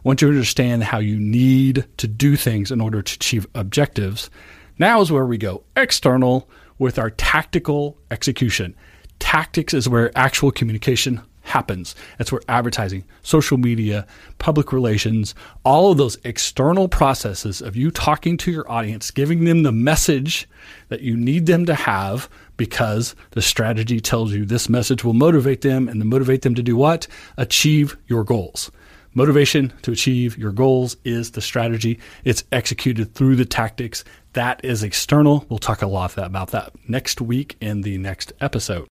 once 0.04 0.22
you 0.22 0.28
understand 0.28 0.84
how 0.84 0.98
you 0.98 1.18
need 1.18 1.86
to 1.98 2.06
do 2.06 2.36
things 2.36 2.70
in 2.70 2.80
order 2.80 3.02
to 3.02 3.14
achieve 3.14 3.46
objectives, 3.54 4.30
now 4.78 5.00
is 5.00 5.12
where 5.12 5.26
we 5.26 5.38
go 5.38 5.64
external 5.76 6.48
with 6.78 6.98
our 6.98 7.10
tactical 7.10 7.98
execution. 8.10 8.74
Tactics 9.18 9.74
is 9.74 9.88
where 9.88 10.16
actual 10.16 10.50
communication 10.50 11.20
happens. 11.44 11.94
That's 12.18 12.32
where 12.32 12.40
advertising, 12.48 13.04
social 13.22 13.58
media, 13.58 14.06
public 14.38 14.72
relations, 14.72 15.34
all 15.64 15.92
of 15.92 15.98
those 15.98 16.18
external 16.24 16.88
processes 16.88 17.60
of 17.60 17.76
you 17.76 17.90
talking 17.90 18.36
to 18.38 18.50
your 18.50 18.70
audience, 18.70 19.10
giving 19.10 19.44
them 19.44 19.62
the 19.62 19.72
message 19.72 20.48
that 20.88 21.02
you 21.02 21.16
need 21.16 21.46
them 21.46 21.66
to 21.66 21.74
have 21.74 22.28
because 22.56 23.14
the 23.32 23.42
strategy 23.42 24.00
tells 24.00 24.32
you 24.32 24.44
this 24.44 24.68
message 24.68 25.04
will 25.04 25.14
motivate 25.14 25.60
them 25.60 25.88
and 25.88 26.00
to 26.00 26.04
motivate 26.04 26.42
them 26.42 26.54
to 26.54 26.62
do 26.62 26.76
what? 26.76 27.06
Achieve 27.36 27.96
your 28.06 28.24
goals. 28.24 28.70
Motivation 29.16 29.72
to 29.82 29.92
achieve 29.92 30.36
your 30.36 30.50
goals 30.50 30.96
is 31.04 31.32
the 31.32 31.40
strategy. 31.40 32.00
It's 32.24 32.42
executed 32.50 33.14
through 33.14 33.36
the 33.36 33.44
tactics. 33.44 34.02
That 34.32 34.64
is 34.64 34.82
external. 34.82 35.46
We'll 35.48 35.60
talk 35.60 35.82
a 35.82 35.86
lot 35.86 36.16
about 36.18 36.50
that 36.50 36.72
next 36.88 37.20
week 37.20 37.56
in 37.60 37.82
the 37.82 37.96
next 37.98 38.32
episode. 38.40 38.88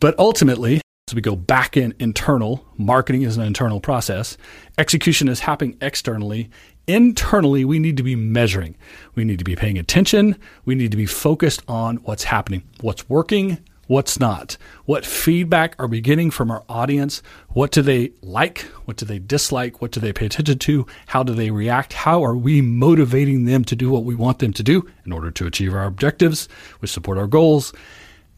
But 0.00 0.18
ultimately, 0.18 0.80
so 1.06 1.14
we 1.14 1.20
go 1.20 1.36
back 1.36 1.76
in 1.76 1.92
internal. 1.98 2.64
Marketing 2.78 3.22
is 3.22 3.36
an 3.36 3.44
internal 3.44 3.78
process. 3.78 4.38
Execution 4.78 5.28
is 5.28 5.40
happening 5.40 5.76
externally. 5.82 6.48
Internally, 6.86 7.62
we 7.64 7.78
need 7.78 7.98
to 7.98 8.02
be 8.02 8.16
measuring. 8.16 8.74
We 9.14 9.24
need 9.24 9.38
to 9.38 9.44
be 9.44 9.54
paying 9.54 9.78
attention. 9.78 10.36
We 10.64 10.74
need 10.74 10.90
to 10.92 10.96
be 10.96 11.04
focused 11.04 11.62
on 11.68 11.96
what's 11.98 12.24
happening, 12.24 12.62
what's 12.80 13.06
working, 13.06 13.58
what's 13.86 14.18
not. 14.18 14.56
What 14.86 15.04
feedback 15.04 15.76
are 15.78 15.86
we 15.86 16.00
getting 16.00 16.30
from 16.30 16.50
our 16.50 16.64
audience? 16.70 17.22
What 17.50 17.70
do 17.70 17.82
they 17.82 18.12
like? 18.22 18.60
What 18.86 18.96
do 18.96 19.04
they 19.04 19.18
dislike? 19.18 19.82
What 19.82 19.90
do 19.90 20.00
they 20.00 20.14
pay 20.14 20.24
attention 20.24 20.58
to? 20.58 20.86
How 21.06 21.22
do 21.22 21.34
they 21.34 21.50
react? 21.50 21.92
How 21.92 22.24
are 22.24 22.36
we 22.36 22.62
motivating 22.62 23.44
them 23.44 23.62
to 23.66 23.76
do 23.76 23.90
what 23.90 24.04
we 24.04 24.14
want 24.14 24.38
them 24.38 24.54
to 24.54 24.62
do 24.62 24.88
in 25.04 25.12
order 25.12 25.30
to 25.32 25.46
achieve 25.46 25.74
our 25.74 25.84
objectives, 25.84 26.48
which 26.78 26.92
support 26.92 27.18
our 27.18 27.26
goals? 27.26 27.74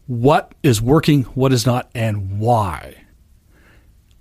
What 0.07 0.55
is 0.63 0.81
working, 0.81 1.23
what 1.23 1.53
is 1.53 1.65
not, 1.65 1.89
and 1.93 2.39
why. 2.39 2.95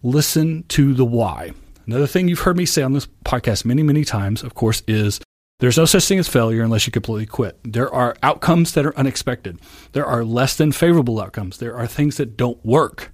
Listen 0.03 0.65
to 0.65 0.93
the 0.93 1.05
why. 1.05 1.53
Another 1.87 2.07
thing 2.07 2.29
you've 2.29 2.41
heard 2.41 2.57
me 2.57 2.67
say 2.67 2.83
on 2.83 2.93
this 2.93 3.07
podcast 3.25 3.65
many, 3.65 3.83
many 3.83 4.05
times, 4.05 4.43
of 4.43 4.55
course, 4.55 4.83
is 4.87 5.21
there's 5.61 5.79
no 5.79 5.85
such 5.85 6.07
thing 6.07 6.19
as 6.19 6.29
failure 6.29 6.63
unless 6.63 6.87
you 6.87 6.93
completely 6.93 7.27
quit. 7.27 7.59
There 7.63 7.93
are 7.93 8.17
outcomes 8.23 8.75
that 8.75 8.85
are 8.85 8.97
unexpected. 8.99 9.59
There 9.93 10.05
are 10.05 10.25
less 10.25 10.57
than 10.57 10.73
favorable 10.73 11.21
outcomes. 11.21 11.59
There 11.59 11.77
are 11.77 11.87
things 11.87 12.17
that 12.17 12.37
don't 12.37 12.63
work. 12.65 13.13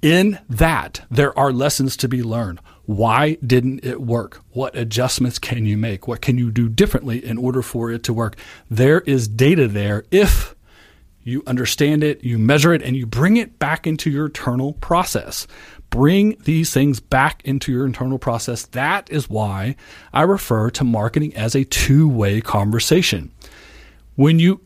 In 0.00 0.38
that, 0.48 1.02
there 1.10 1.36
are 1.38 1.52
lessons 1.52 1.96
to 1.98 2.08
be 2.08 2.22
learned. 2.22 2.60
Why 2.84 3.38
didn't 3.44 3.84
it 3.84 4.00
work? 4.00 4.42
What 4.50 4.76
adjustments 4.76 5.38
can 5.38 5.64
you 5.64 5.76
make? 5.76 6.06
What 6.06 6.20
can 6.20 6.38
you 6.38 6.50
do 6.50 6.68
differently 6.68 7.24
in 7.24 7.38
order 7.38 7.62
for 7.62 7.90
it 7.90 8.02
to 8.04 8.12
work? 8.12 8.36
There 8.70 9.00
is 9.00 9.28
data 9.28 9.66
there 9.66 10.04
if 10.10 10.54
you 11.24 11.42
understand 11.46 12.04
it, 12.04 12.22
you 12.22 12.38
measure 12.38 12.72
it, 12.72 12.82
and 12.82 12.96
you 12.96 13.06
bring 13.06 13.38
it 13.38 13.58
back 13.58 13.86
into 13.86 14.10
your 14.10 14.26
internal 14.26 14.74
process. 14.74 15.46
Bring 15.90 16.36
these 16.44 16.72
things 16.72 17.00
back 17.00 17.42
into 17.44 17.72
your 17.72 17.86
internal 17.86 18.18
process. 18.18 18.66
That 18.66 19.10
is 19.10 19.30
why 19.30 19.76
I 20.12 20.22
refer 20.22 20.70
to 20.70 20.84
marketing 20.84 21.34
as 21.34 21.54
a 21.54 21.64
two 21.64 22.08
way 22.08 22.40
conversation. 22.40 23.32
When 24.16 24.38
you 24.38 24.60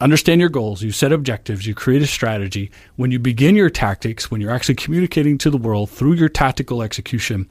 understand 0.00 0.40
your 0.40 0.50
goals, 0.50 0.82
you 0.82 0.92
set 0.92 1.12
objectives, 1.12 1.66
you 1.66 1.74
create 1.74 2.02
a 2.02 2.06
strategy, 2.06 2.70
when 2.96 3.10
you 3.10 3.18
begin 3.18 3.56
your 3.56 3.70
tactics, 3.70 4.30
when 4.30 4.40
you're 4.40 4.50
actually 4.50 4.74
communicating 4.76 5.38
to 5.38 5.50
the 5.50 5.56
world 5.56 5.90
through 5.90 6.12
your 6.14 6.28
tactical 6.28 6.82
execution, 6.82 7.48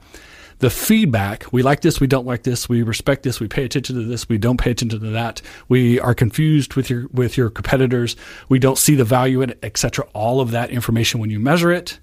the 0.58 0.70
feedback 0.70 1.52
we 1.52 1.62
like 1.62 1.80
this 1.80 2.00
we 2.00 2.06
don't 2.06 2.26
like 2.26 2.42
this 2.42 2.68
we 2.68 2.82
respect 2.82 3.22
this 3.22 3.40
we 3.40 3.48
pay 3.48 3.64
attention 3.64 3.96
to 3.96 4.04
this 4.04 4.28
we 4.28 4.38
don't 4.38 4.58
pay 4.58 4.70
attention 4.70 5.00
to 5.00 5.10
that. 5.10 5.42
We 5.68 6.00
are 6.00 6.14
confused 6.14 6.74
with 6.74 6.90
your 6.90 7.08
with 7.12 7.36
your 7.36 7.50
competitors. 7.50 8.16
We 8.48 8.58
don't 8.58 8.78
see 8.78 8.94
the 8.94 9.04
value 9.04 9.42
in 9.42 9.50
it 9.50 9.58
etc 9.62 10.06
all 10.12 10.40
of 10.40 10.50
that 10.52 10.70
information 10.70 11.20
when 11.20 11.30
you 11.30 11.40
measure 11.40 11.70
it 11.70 11.98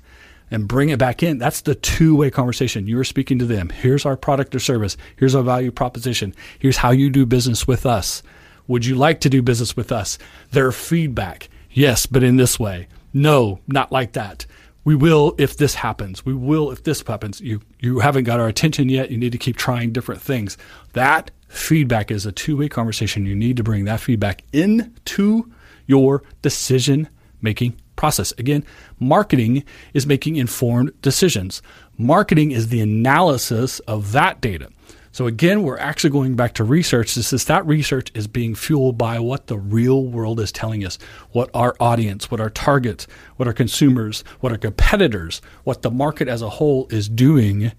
and 0.50 0.68
bring 0.68 0.90
it 0.90 1.00
back 1.00 1.24
in 1.24 1.38
that's 1.38 1.62
the 1.62 1.76
two-way 1.76 2.30
conversation. 2.30 2.88
You're 2.88 3.04
speaking 3.04 3.40
to 3.40 3.46
them. 3.46 3.70
Here's 3.70 4.06
our 4.06 4.18
product 4.18 4.54
or 4.56 4.60
service. 4.60 4.98
Here's 5.16 5.36
our 5.36 5.44
value 5.44 5.72
proposition. 5.72 6.36
Here's 6.60 6.78
how 6.78 6.92
you 6.92 7.10
do 7.10 7.26
business 7.26 7.68
with 7.68 7.86
us. 7.86 8.22
Would 8.68 8.86
you 8.86 8.96
like 8.96 9.22
to 9.22 9.30
do 9.30 9.42
business 9.42 9.76
with 9.76 9.92
us? 9.92 10.18
Their 10.52 10.72
feedback. 10.72 11.50
Yes 11.70 12.06
but 12.06 12.24
in 12.24 12.36
this 12.36 12.60
way. 12.60 12.88
No 13.14 13.60
not 13.68 13.92
like 13.92 14.14
that 14.14 14.46
we 14.84 14.96
will 14.96 15.36
if 15.38 15.58
this 15.58 15.76
happens. 15.76 16.26
We 16.26 16.34
will 16.34 16.72
if 16.72 16.84
this 16.84 17.04
happens. 17.06 17.40
You 17.42 17.62
you 17.80 18.00
haven't 18.00 18.24
got 18.24 18.40
our 18.40 18.48
attention 18.48 18.90
yet. 18.90 19.12
You 19.12 19.18
need 19.18 19.32
to 19.32 19.38
keep 19.38 19.58
trying 19.58 19.92
different 19.92 20.22
things. 20.22 20.58
That 20.94 21.32
feedback 21.48 22.12
is 22.12 22.26
a 22.26 22.32
two-way 22.32 22.70
conversation. 22.70 23.26
You 23.26 23.36
need 23.36 23.58
to 23.58 23.64
bring 23.64 23.86
that 23.86 24.00
feedback 24.00 24.44
into 24.54 25.52
your 25.86 26.24
decision 26.42 27.10
making 27.42 27.76
process. 27.96 28.32
Again, 28.38 28.64
marketing 29.00 29.64
is 29.94 30.08
making 30.08 30.36
informed 30.38 30.92
decisions. 31.02 31.62
Marketing 31.98 32.52
is 32.52 32.70
the 32.70 32.82
analysis 32.82 33.80
of 33.82 34.12
that 34.14 34.42
data. 34.42 34.70
So 35.14 35.28
again, 35.28 35.64
we're 35.64 35.78
actually 35.78 36.12
going 36.12 36.36
back 36.36 36.54
to 36.54 36.64
research. 36.64 37.16
This 37.16 37.34
is 37.34 37.46
that 37.46 37.66
research 37.66 38.12
is 38.14 38.28
being 38.28 38.56
fueled 38.56 38.98
by 38.98 39.20
what 39.20 39.48
the 39.48 39.58
real 39.58 40.06
world 40.06 40.40
is 40.40 40.52
telling 40.52 40.86
us, 40.86 40.98
what 41.32 41.50
our 41.54 41.76
audience, 41.82 42.32
what 42.32 42.40
our 42.40 42.50
targets, 42.50 43.08
what 43.36 43.48
our 43.48 43.54
consumers, 43.54 44.24
what 44.40 44.54
our 44.54 44.58
competitors, 44.58 45.42
what 45.66 45.82
the 45.82 45.92
market 45.92 46.30
as 46.30 46.42
a 46.42 46.50
whole 46.50 46.88
is 46.90 47.10
doing 47.10 47.74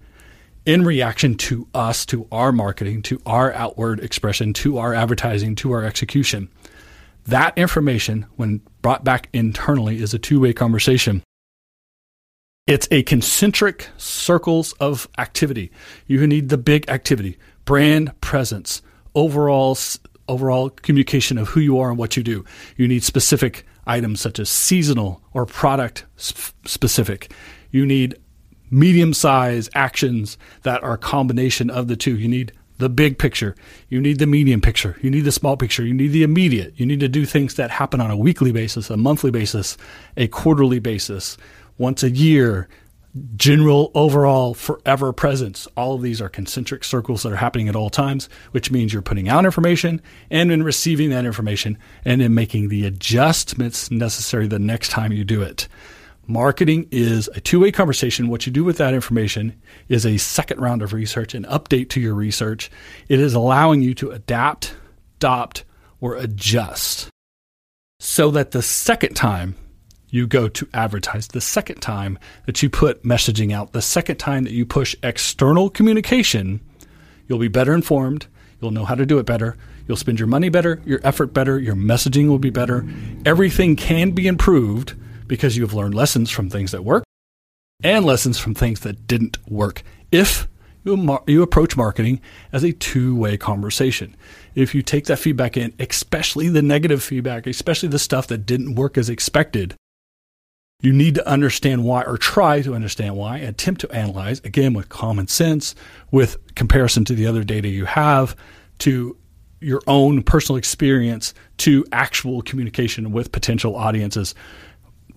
in 0.65 0.83
reaction 0.83 1.35
to 1.35 1.67
us, 1.73 2.05
to 2.05 2.27
our 2.31 2.51
marketing, 2.51 3.01
to 3.01 3.19
our 3.25 3.51
outward 3.53 3.99
expression, 3.99 4.53
to 4.53 4.77
our 4.77 4.93
advertising, 4.93 5.55
to 5.55 5.71
our 5.71 5.83
execution. 5.83 6.49
That 7.25 7.57
information, 7.57 8.25
when 8.35 8.61
brought 8.81 9.03
back 9.03 9.29
internally, 9.33 10.01
is 10.01 10.13
a 10.13 10.19
two 10.19 10.39
way 10.39 10.53
conversation. 10.53 11.23
It's 12.65 12.87
a 12.91 13.03
concentric 13.03 13.89
circles 13.97 14.71
of 14.79 15.09
activity. 15.17 15.69
You 16.07 16.25
need 16.25 16.47
the 16.47 16.57
big 16.57 16.89
activity, 16.89 17.37
brand 17.65 18.13
presence, 18.21 18.81
overall 19.13 19.77
overall 20.29 20.69
communication 20.69 21.37
of 21.37 21.49
who 21.49 21.59
you 21.59 21.77
are 21.77 21.89
and 21.89 21.97
what 21.97 22.15
you 22.15 22.23
do. 22.23 22.45
You 22.77 22.87
need 22.87 23.03
specific 23.03 23.65
items 23.85 24.21
such 24.21 24.39
as 24.39 24.47
seasonal 24.47 25.21
or 25.33 25.45
product 25.45 26.05
specific. 26.15 27.33
You 27.71 27.85
need 27.85 28.15
medium 28.71 29.13
size 29.13 29.69
actions 29.75 30.37
that 30.61 30.81
are 30.83 30.93
a 30.93 30.97
combination 30.97 31.69
of 31.69 31.89
the 31.89 31.97
two. 31.97 32.17
You 32.17 32.29
need 32.29 32.53
the 32.77 32.87
big 32.87 33.19
picture. 33.19 33.55
You 33.89 33.99
need 33.99 34.19
the 34.19 34.25
medium 34.25 34.61
picture. 34.61 34.97
You 35.01 35.09
need 35.09 35.25
the 35.25 35.33
small 35.33 35.57
picture. 35.57 35.85
You 35.85 35.93
need 35.93 36.13
the 36.13 36.23
immediate. 36.23 36.73
You 36.77 36.85
need 36.85 37.01
to 37.01 37.09
do 37.09 37.25
things 37.25 37.55
that 37.55 37.71
happen 37.71 37.99
on 37.99 38.09
a 38.09 38.17
weekly 38.17 38.53
basis, 38.53 38.89
a 38.89 38.95
monthly 38.95 39.31
basis, 39.31 39.75
a 40.15 40.29
quarterly 40.29 40.79
basis 40.79 41.37
once 41.77 42.03
a 42.03 42.09
year, 42.09 42.67
general 43.35 43.91
overall 43.93 44.53
forever 44.53 45.13
presence. 45.13 45.67
All 45.77 45.95
of 45.95 46.01
these 46.01 46.21
are 46.21 46.29
concentric 46.29 46.83
circles 46.83 47.23
that 47.23 47.31
are 47.31 47.37
happening 47.37 47.69
at 47.69 47.75
all 47.75 47.89
times, 47.89 48.27
which 48.51 48.71
means 48.71 48.91
you're 48.91 49.01
putting 49.01 49.29
out 49.29 49.45
information 49.45 50.01
and 50.31 50.51
in 50.51 50.63
receiving 50.63 51.09
that 51.11 51.25
information 51.25 51.77
and 52.05 52.21
in 52.21 52.33
making 52.33 52.69
the 52.69 52.85
adjustments 52.85 53.91
necessary 53.91 54.47
the 54.47 54.59
next 54.59 54.89
time 54.89 55.11
you 55.11 55.23
do 55.23 55.41
it. 55.41 55.67
Marketing 56.25 56.87
is 56.89 57.29
a 57.35 57.41
two 57.41 57.59
way 57.59 57.71
conversation. 57.71 58.29
What 58.29 58.45
you 58.45 58.51
do 58.51 58.63
with 58.63 58.77
that 58.77 58.93
information 58.93 59.61
is 59.89 60.05
a 60.05 60.17
second 60.17 60.61
round 60.61 60.81
of 60.81 60.93
research, 60.93 61.35
an 61.35 61.43
update 61.45 61.89
to 61.89 61.99
your 61.99 62.15
research. 62.15 62.71
It 63.09 63.19
is 63.19 63.33
allowing 63.33 63.81
you 63.81 63.93
to 63.95 64.11
adapt, 64.11 64.73
adopt, 65.17 65.65
or 65.99 66.15
adjust 66.15 67.09
so 67.99 68.31
that 68.31 68.51
the 68.51 68.61
second 68.61 69.15
time 69.15 69.55
you 70.13 70.27
go 70.27 70.47
to 70.47 70.69
advertise, 70.75 71.27
the 71.27 71.41
second 71.41 71.81
time 71.81 72.19
that 72.45 72.61
you 72.61 72.69
put 72.69 73.01
messaging 73.01 73.51
out, 73.51 73.73
the 73.73 73.81
second 73.81 74.17
time 74.17 74.43
that 74.43 74.53
you 74.53 74.63
push 74.63 74.95
external 75.01 75.71
communication, 75.71 76.61
you'll 77.27 77.39
be 77.39 77.47
better 77.47 77.73
informed. 77.73 78.27
You'll 78.61 78.69
know 78.69 78.85
how 78.85 78.93
to 78.93 79.07
do 79.07 79.17
it 79.17 79.25
better. 79.25 79.57
You'll 79.87 79.97
spend 79.97 80.19
your 80.19 80.27
money 80.27 80.49
better, 80.49 80.79
your 80.85 80.99
effort 81.03 81.33
better, 81.33 81.59
your 81.59 81.73
messaging 81.73 82.29
will 82.29 82.37
be 82.37 82.51
better. 82.51 82.87
Everything 83.25 83.75
can 83.75 84.11
be 84.11 84.27
improved 84.27 84.93
because 85.25 85.57
you've 85.57 85.73
learned 85.73 85.95
lessons 85.95 86.29
from 86.29 86.47
things 86.47 86.73
that 86.73 86.83
work 86.83 87.03
and 87.83 88.05
lessons 88.05 88.37
from 88.37 88.53
things 88.53 88.81
that 88.81 89.07
didn't 89.07 89.39
work. 89.49 89.81
If 90.11 90.47
you, 90.83 91.19
you 91.25 91.41
approach 91.41 91.75
marketing 91.75 92.21
as 92.51 92.63
a 92.63 92.71
two 92.71 93.15
way 93.15 93.35
conversation. 93.35 94.15
If 94.53 94.75
you 94.75 94.83
take 94.83 95.05
that 95.05 95.17
feedback 95.17 95.57
in, 95.57 95.73
especially 95.79 96.49
the 96.49 96.61
negative 96.61 97.01
feedback, 97.01 97.47
especially 97.47 97.89
the 97.89 97.97
stuff 97.97 98.27
that 98.27 98.45
didn't 98.45 98.75
work 98.75 98.95
as 98.95 99.09
expected, 99.09 99.75
you 100.83 100.91
need 100.91 101.15
to 101.15 101.25
understand 101.25 101.85
why 101.85 102.03
or 102.03 102.17
try 102.17 102.61
to 102.61 102.75
understand 102.75 103.15
why, 103.15 103.37
attempt 103.37 103.79
to 103.81 103.91
analyze, 103.91 104.41
again, 104.41 104.73
with 104.73 104.89
common 104.89 105.29
sense, 105.29 105.75
with 106.11 106.37
comparison 106.55 107.05
to 107.05 107.13
the 107.13 107.25
other 107.25 107.45
data 107.45 107.69
you 107.69 107.85
have, 107.85 108.35
to 108.79 109.15
your 109.61 109.81
own 109.87 110.21
personal 110.21 110.57
experience, 110.57 111.33
to 111.59 111.85
actual 111.93 112.41
communication 112.41 113.13
with 113.13 113.31
potential 113.31 113.77
audiences. 113.77 114.35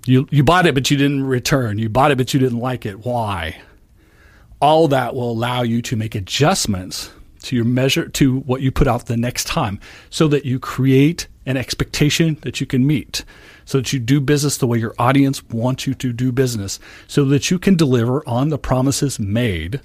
You, 0.05 0.29
you 0.31 0.45
bought 0.45 0.67
it, 0.67 0.75
but 0.75 0.89
you 0.89 0.97
didn't 0.97 1.25
return. 1.25 1.81
You 1.81 1.89
bought 1.89 2.13
it, 2.13 2.19
but 2.19 2.33
you 2.33 2.39
didn't 2.39 2.61
like 2.61 2.87
it. 2.87 3.05
Why? 3.05 3.61
All 4.61 4.87
that 4.87 5.17
will 5.17 5.33
allow 5.33 5.63
you 5.63 5.83
to 5.83 5.97
make 5.97 6.15
adjustments 6.15 7.11
to 7.43 7.57
your 7.57 7.65
measure, 7.65 8.09
to 8.11 8.39
what 8.41 8.61
you 8.61 8.71
put 8.71 8.87
out 8.87 9.07
the 9.07 9.17
next 9.17 9.49
time, 9.49 9.81
so 10.11 10.29
that 10.29 10.45
you 10.45 10.61
create 10.61 11.27
an 11.47 11.57
expectation 11.57 12.37
that 12.43 12.61
you 12.61 12.67
can 12.67 12.87
meet 12.87 13.25
so 13.65 13.79
that 13.79 13.93
you 13.93 13.99
do 13.99 14.21
business 14.21 14.59
the 14.59 14.67
way 14.67 14.79
your 14.79 14.95
audience 14.99 15.43
wants 15.49 15.87
you 15.87 15.95
to 15.95 16.13
do 16.13 16.33
business, 16.33 16.79
so 17.07 17.25
that 17.25 17.51
you 17.51 17.59
can 17.59 17.77
deliver 17.77 18.27
on 18.29 18.49
the 18.49 18.59
promises 18.59 19.19
made 19.19 19.81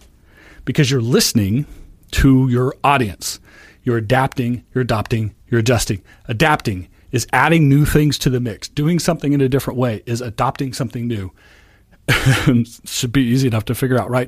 because 0.65 0.91
you're 0.91 1.02
listening 1.02 1.65
to 2.12 2.47
your 2.50 2.76
audience. 2.84 3.39
You're 3.84 3.97
adapting, 3.97 4.63
you're 4.74 4.84
adopting, 4.84 5.34
you're 5.50 5.60
adjusting. 5.60 6.04
Adapting 6.26 6.88
is 7.12 7.28
adding 7.34 7.67
new 7.67 7.86
things 7.86 8.17
to 8.19 8.30
the 8.30 8.39
mix. 8.39 8.67
Doing 8.67 9.00
something 9.00 9.34
in 9.34 9.41
a 9.41 9.50
different 9.50 9.80
way 9.80 10.04
is 10.06 10.21
adopting 10.21 10.74
something 10.74 11.08
new. 11.08 11.32
Should 12.86 13.12
be 13.12 13.24
easy 13.24 13.47
enough 13.47 13.65
to 13.65 13.76
figure 13.76 14.00
out, 14.00 14.10
right? 14.10 14.28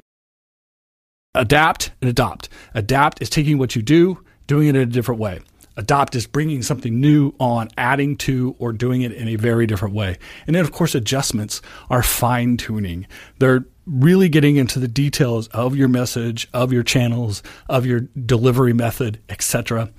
Adapt 1.35 1.91
and 2.01 2.09
adopt. 2.09 2.49
Adapt 2.73 3.21
is 3.21 3.29
taking 3.29 3.57
what 3.57 3.75
you 3.75 3.81
do, 3.81 4.23
doing 4.47 4.67
it 4.67 4.75
in 4.75 4.81
a 4.81 4.85
different 4.85 5.21
way. 5.21 5.41
Adopt 5.75 6.15
is 6.15 6.27
bringing 6.27 6.61
something 6.61 6.99
new 6.99 7.33
on, 7.39 7.69
adding 7.77 8.15
to, 8.17 8.55
or 8.59 8.73
doing 8.73 9.01
it 9.01 9.11
in 9.11 9.27
a 9.27 9.35
very 9.35 9.65
different 9.65 9.95
way. 9.95 10.17
And 10.45 10.55
then, 10.55 10.63
of 10.63 10.71
course, 10.71 10.93
adjustments 10.95 11.61
are 11.89 12.03
fine 12.03 12.57
tuning. 12.57 13.07
They're 13.39 13.65
really 13.85 14.29
getting 14.29 14.55
into 14.55 14.79
the 14.79 14.87
details 14.87 15.47
of 15.49 15.75
your 15.75 15.87
message, 15.87 16.47
of 16.53 16.71
your 16.71 16.83
channels, 16.83 17.43
of 17.67 17.85
your 17.85 18.01
delivery 18.25 18.73
method, 18.73 19.19
etc. 19.29 19.91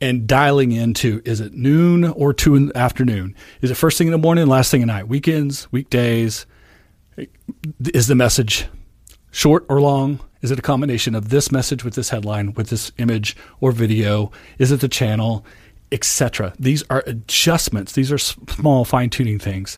And 0.00 0.26
dialing 0.26 0.72
into 0.72 1.22
is 1.24 1.40
it 1.40 1.54
noon 1.54 2.04
or 2.04 2.32
two 2.32 2.54
in 2.54 2.66
the 2.66 2.76
afternoon? 2.76 3.34
Is 3.60 3.70
it 3.70 3.74
first 3.74 3.98
thing 3.98 4.06
in 4.06 4.12
the 4.12 4.18
morning, 4.18 4.46
last 4.46 4.70
thing 4.70 4.82
at 4.82 4.86
night? 4.86 5.08
Weekends, 5.08 5.70
weekdays? 5.72 6.46
Is 7.92 8.06
the 8.06 8.14
message 8.14 8.66
short 9.30 9.64
or 9.68 9.80
long? 9.80 10.20
Is 10.46 10.52
it 10.52 10.60
a 10.60 10.62
combination 10.62 11.16
of 11.16 11.30
this 11.30 11.50
message 11.50 11.82
with 11.82 11.96
this 11.96 12.10
headline, 12.10 12.52
with 12.52 12.70
this 12.70 12.92
image 12.98 13.36
or 13.58 13.72
video? 13.72 14.30
Is 14.60 14.70
it 14.70 14.78
the 14.78 14.86
channel, 14.86 15.44
etc.? 15.90 16.52
These 16.56 16.84
are 16.88 17.02
adjustments. 17.04 17.94
These 17.94 18.12
are 18.12 18.18
small 18.18 18.84
fine 18.84 19.10
tuning 19.10 19.40
things. 19.40 19.76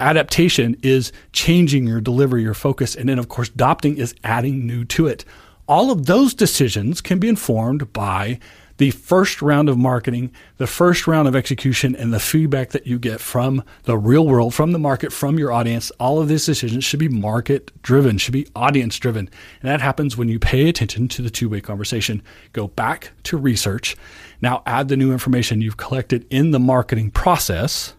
Adaptation 0.00 0.74
is 0.82 1.12
changing 1.34 1.86
your 1.86 2.00
delivery, 2.00 2.42
your 2.42 2.54
focus, 2.54 2.94
and 2.94 3.10
then 3.10 3.18
of 3.18 3.28
course 3.28 3.50
adopting 3.50 3.98
is 3.98 4.14
adding 4.24 4.66
new 4.66 4.86
to 4.86 5.06
it. 5.06 5.26
All 5.68 5.90
of 5.90 6.06
those 6.06 6.32
decisions 6.32 7.02
can 7.02 7.18
be 7.18 7.28
informed 7.28 7.92
by 7.92 8.38
the 8.78 8.90
first 8.90 9.40
round 9.40 9.68
of 9.68 9.78
marketing, 9.78 10.32
the 10.58 10.66
first 10.66 11.06
round 11.06 11.28
of 11.28 11.34
execution, 11.34 11.96
and 11.96 12.12
the 12.12 12.20
feedback 12.20 12.70
that 12.70 12.86
you 12.86 12.98
get 12.98 13.20
from 13.20 13.62
the 13.84 13.96
real 13.96 14.26
world, 14.26 14.54
from 14.54 14.72
the 14.72 14.78
market, 14.78 15.12
from 15.12 15.38
your 15.38 15.52
audience, 15.52 15.90
all 15.92 16.20
of 16.20 16.28
these 16.28 16.44
decisions 16.44 16.84
should 16.84 17.00
be 17.00 17.08
market 17.08 17.70
driven, 17.82 18.18
should 18.18 18.32
be 18.32 18.46
audience 18.54 18.98
driven. 18.98 19.30
And 19.62 19.70
that 19.70 19.80
happens 19.80 20.16
when 20.16 20.28
you 20.28 20.38
pay 20.38 20.68
attention 20.68 21.08
to 21.08 21.22
the 21.22 21.30
two 21.30 21.48
way 21.48 21.60
conversation. 21.60 22.22
Go 22.52 22.68
back 22.68 23.12
to 23.24 23.36
research. 23.36 23.96
Now 24.42 24.62
add 24.66 24.88
the 24.88 24.96
new 24.96 25.12
information 25.12 25.62
you've 25.62 25.78
collected 25.78 26.26
in 26.30 26.50
the 26.50 26.60
marketing 26.60 27.10
process 27.10 27.94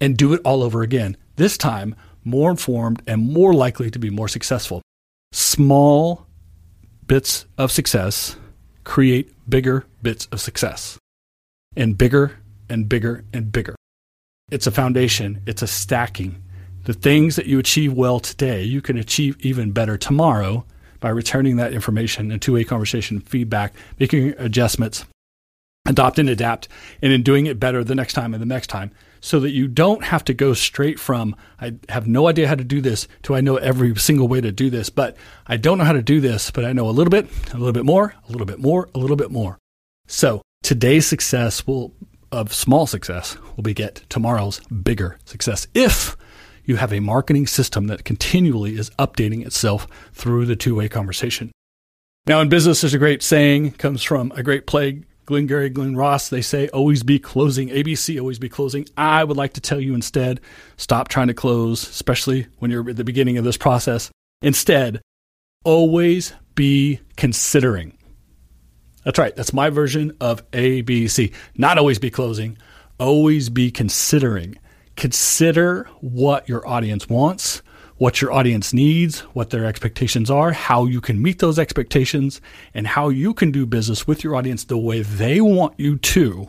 and 0.00 0.16
do 0.16 0.32
it 0.32 0.40
all 0.44 0.62
over 0.62 0.82
again. 0.82 1.16
This 1.36 1.58
time, 1.58 1.94
more 2.24 2.50
informed 2.50 3.02
and 3.06 3.32
more 3.32 3.52
likely 3.52 3.90
to 3.90 3.98
be 3.98 4.10
more 4.10 4.28
successful. 4.28 4.82
Small 5.32 6.26
bits 7.06 7.46
of 7.56 7.70
success 7.70 8.36
create 8.88 9.30
bigger 9.48 9.84
bits 10.02 10.26
of 10.32 10.40
success 10.40 10.98
and 11.76 11.98
bigger 11.98 12.38
and 12.70 12.88
bigger 12.88 13.22
and 13.34 13.52
bigger. 13.52 13.76
It's 14.50 14.66
a 14.66 14.70
foundation, 14.70 15.42
it's 15.44 15.60
a 15.60 15.66
stacking. 15.66 16.42
The 16.84 16.94
things 16.94 17.36
that 17.36 17.44
you 17.44 17.58
achieve 17.58 17.92
well 17.92 18.18
today, 18.18 18.62
you 18.62 18.80
can 18.80 18.96
achieve 18.96 19.36
even 19.40 19.72
better 19.72 19.98
tomorrow 19.98 20.64
by 21.00 21.10
returning 21.10 21.56
that 21.56 21.74
information 21.74 22.32
and 22.32 22.40
two 22.40 22.54
way 22.54 22.64
conversation 22.64 23.20
feedback, 23.20 23.74
making 24.00 24.30
adjustments, 24.38 25.04
adopt 25.86 26.18
and 26.18 26.30
adapt, 26.30 26.66
and 27.02 27.12
in 27.12 27.22
doing 27.22 27.44
it 27.44 27.60
better 27.60 27.84
the 27.84 27.94
next 27.94 28.14
time 28.14 28.32
and 28.32 28.40
the 28.40 28.46
next 28.46 28.68
time 28.68 28.90
so 29.20 29.40
that 29.40 29.50
you 29.50 29.68
don't 29.68 30.04
have 30.04 30.24
to 30.24 30.34
go 30.34 30.54
straight 30.54 30.98
from 30.98 31.34
I 31.60 31.74
have 31.88 32.06
no 32.06 32.28
idea 32.28 32.48
how 32.48 32.54
to 32.54 32.64
do 32.64 32.80
this 32.80 33.08
to 33.22 33.34
I 33.34 33.40
know 33.40 33.56
every 33.56 33.94
single 33.96 34.28
way 34.28 34.40
to 34.40 34.52
do 34.52 34.70
this, 34.70 34.90
but 34.90 35.16
I 35.46 35.56
don't 35.56 35.78
know 35.78 35.84
how 35.84 35.92
to 35.92 36.02
do 36.02 36.20
this, 36.20 36.50
but 36.50 36.64
I 36.64 36.72
know 36.72 36.88
a 36.88 36.92
little 36.92 37.10
bit, 37.10 37.28
a 37.52 37.58
little 37.58 37.72
bit 37.72 37.84
more, 37.84 38.14
a 38.28 38.32
little 38.32 38.46
bit 38.46 38.58
more, 38.58 38.88
a 38.94 38.98
little 38.98 39.16
bit 39.16 39.30
more. 39.30 39.58
So 40.06 40.42
today's 40.62 41.06
success 41.06 41.66
will 41.66 41.92
of 42.30 42.52
small 42.52 42.86
success 42.86 43.36
will 43.56 43.62
beget 43.62 44.02
tomorrow's 44.08 44.60
bigger 44.66 45.18
success 45.24 45.66
if 45.74 46.16
you 46.64 46.76
have 46.76 46.92
a 46.92 47.00
marketing 47.00 47.46
system 47.46 47.86
that 47.86 48.04
continually 48.04 48.76
is 48.76 48.90
updating 48.98 49.46
itself 49.46 49.86
through 50.12 50.44
the 50.44 50.56
two-way 50.56 50.88
conversation. 50.88 51.50
Now 52.26 52.40
in 52.40 52.50
business 52.50 52.82
there's 52.82 52.92
a 52.92 52.98
great 52.98 53.22
saying 53.22 53.72
comes 53.72 54.02
from 54.02 54.32
a 54.34 54.42
great 54.42 54.66
play 54.66 55.04
Glengarry, 55.28 55.68
Glen 55.68 55.94
Ross, 55.94 56.30
they 56.30 56.40
say 56.40 56.68
always 56.68 57.02
be 57.02 57.18
closing. 57.18 57.68
ABC, 57.68 58.18
always 58.18 58.38
be 58.38 58.48
closing. 58.48 58.86
I 58.96 59.22
would 59.22 59.36
like 59.36 59.52
to 59.52 59.60
tell 59.60 59.78
you 59.78 59.92
instead, 59.92 60.40
stop 60.78 61.08
trying 61.08 61.26
to 61.26 61.34
close, 61.34 61.86
especially 61.86 62.46
when 62.60 62.70
you're 62.70 62.88
at 62.88 62.96
the 62.96 63.04
beginning 63.04 63.36
of 63.36 63.44
this 63.44 63.58
process. 63.58 64.10
Instead, 64.40 65.02
always 65.66 66.32
be 66.54 67.00
considering. 67.18 67.92
That's 69.04 69.18
right. 69.18 69.36
That's 69.36 69.52
my 69.52 69.68
version 69.68 70.16
of 70.18 70.50
ABC. 70.52 71.34
Not 71.58 71.76
always 71.76 71.98
be 71.98 72.10
closing, 72.10 72.56
always 72.98 73.50
be 73.50 73.70
considering. 73.70 74.56
Consider 74.96 75.90
what 76.00 76.48
your 76.48 76.66
audience 76.66 77.06
wants, 77.06 77.60
what 77.98 78.22
your 78.22 78.32
audience 78.32 78.72
needs, 78.72 79.20
what 79.34 79.50
their 79.50 79.64
expectations 79.64 80.30
are, 80.30 80.52
how 80.52 80.86
you 80.86 81.00
can 81.00 81.20
meet 81.20 81.40
those 81.40 81.58
expectations, 81.58 82.40
and 82.72 82.86
how 82.86 83.08
you 83.08 83.34
can 83.34 83.50
do 83.50 83.66
business 83.66 84.06
with 84.06 84.24
your 84.24 84.36
audience 84.36 84.64
the 84.64 84.78
way 84.78 85.02
they 85.02 85.40
want 85.40 85.74
you 85.78 85.98
to. 85.98 86.48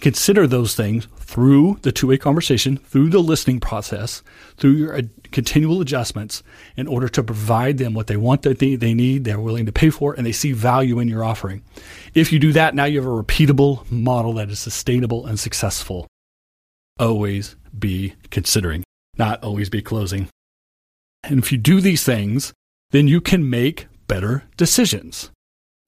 Consider 0.00 0.46
those 0.46 0.74
things 0.74 1.08
through 1.16 1.78
the 1.82 1.92
two 1.92 2.06
way 2.06 2.16
conversation, 2.16 2.78
through 2.78 3.10
the 3.10 3.18
listening 3.18 3.60
process, 3.60 4.22
through 4.56 4.72
your 4.72 4.96
uh, 4.96 5.02
continual 5.30 5.80
adjustments 5.80 6.42
in 6.76 6.86
order 6.86 7.08
to 7.08 7.22
provide 7.22 7.76
them 7.76 7.92
what 7.92 8.06
they 8.06 8.16
want 8.16 8.42
that 8.42 8.60
they, 8.60 8.76
they 8.76 8.94
need, 8.94 9.24
they're 9.24 9.38
willing 9.38 9.66
to 9.66 9.72
pay 9.72 9.90
for, 9.90 10.14
and 10.14 10.24
they 10.24 10.32
see 10.32 10.52
value 10.52 10.98
in 11.00 11.08
your 11.08 11.22
offering. 11.22 11.62
If 12.14 12.32
you 12.32 12.38
do 12.38 12.52
that, 12.54 12.74
now 12.74 12.86
you 12.86 12.98
have 12.98 13.06
a 13.06 13.22
repeatable 13.22 13.88
model 13.90 14.32
that 14.34 14.48
is 14.48 14.58
sustainable 14.58 15.26
and 15.26 15.38
successful. 15.38 16.06
Always 16.98 17.56
be 17.78 18.14
considering 18.30 18.84
not 19.16 19.42
always 19.42 19.68
be 19.68 19.82
closing. 19.82 20.28
And 21.22 21.38
if 21.38 21.52
you 21.52 21.58
do 21.58 21.80
these 21.80 22.04
things, 22.04 22.52
then 22.90 23.06
you 23.06 23.20
can 23.20 23.48
make 23.48 23.86
better 24.06 24.44
decisions. 24.56 25.30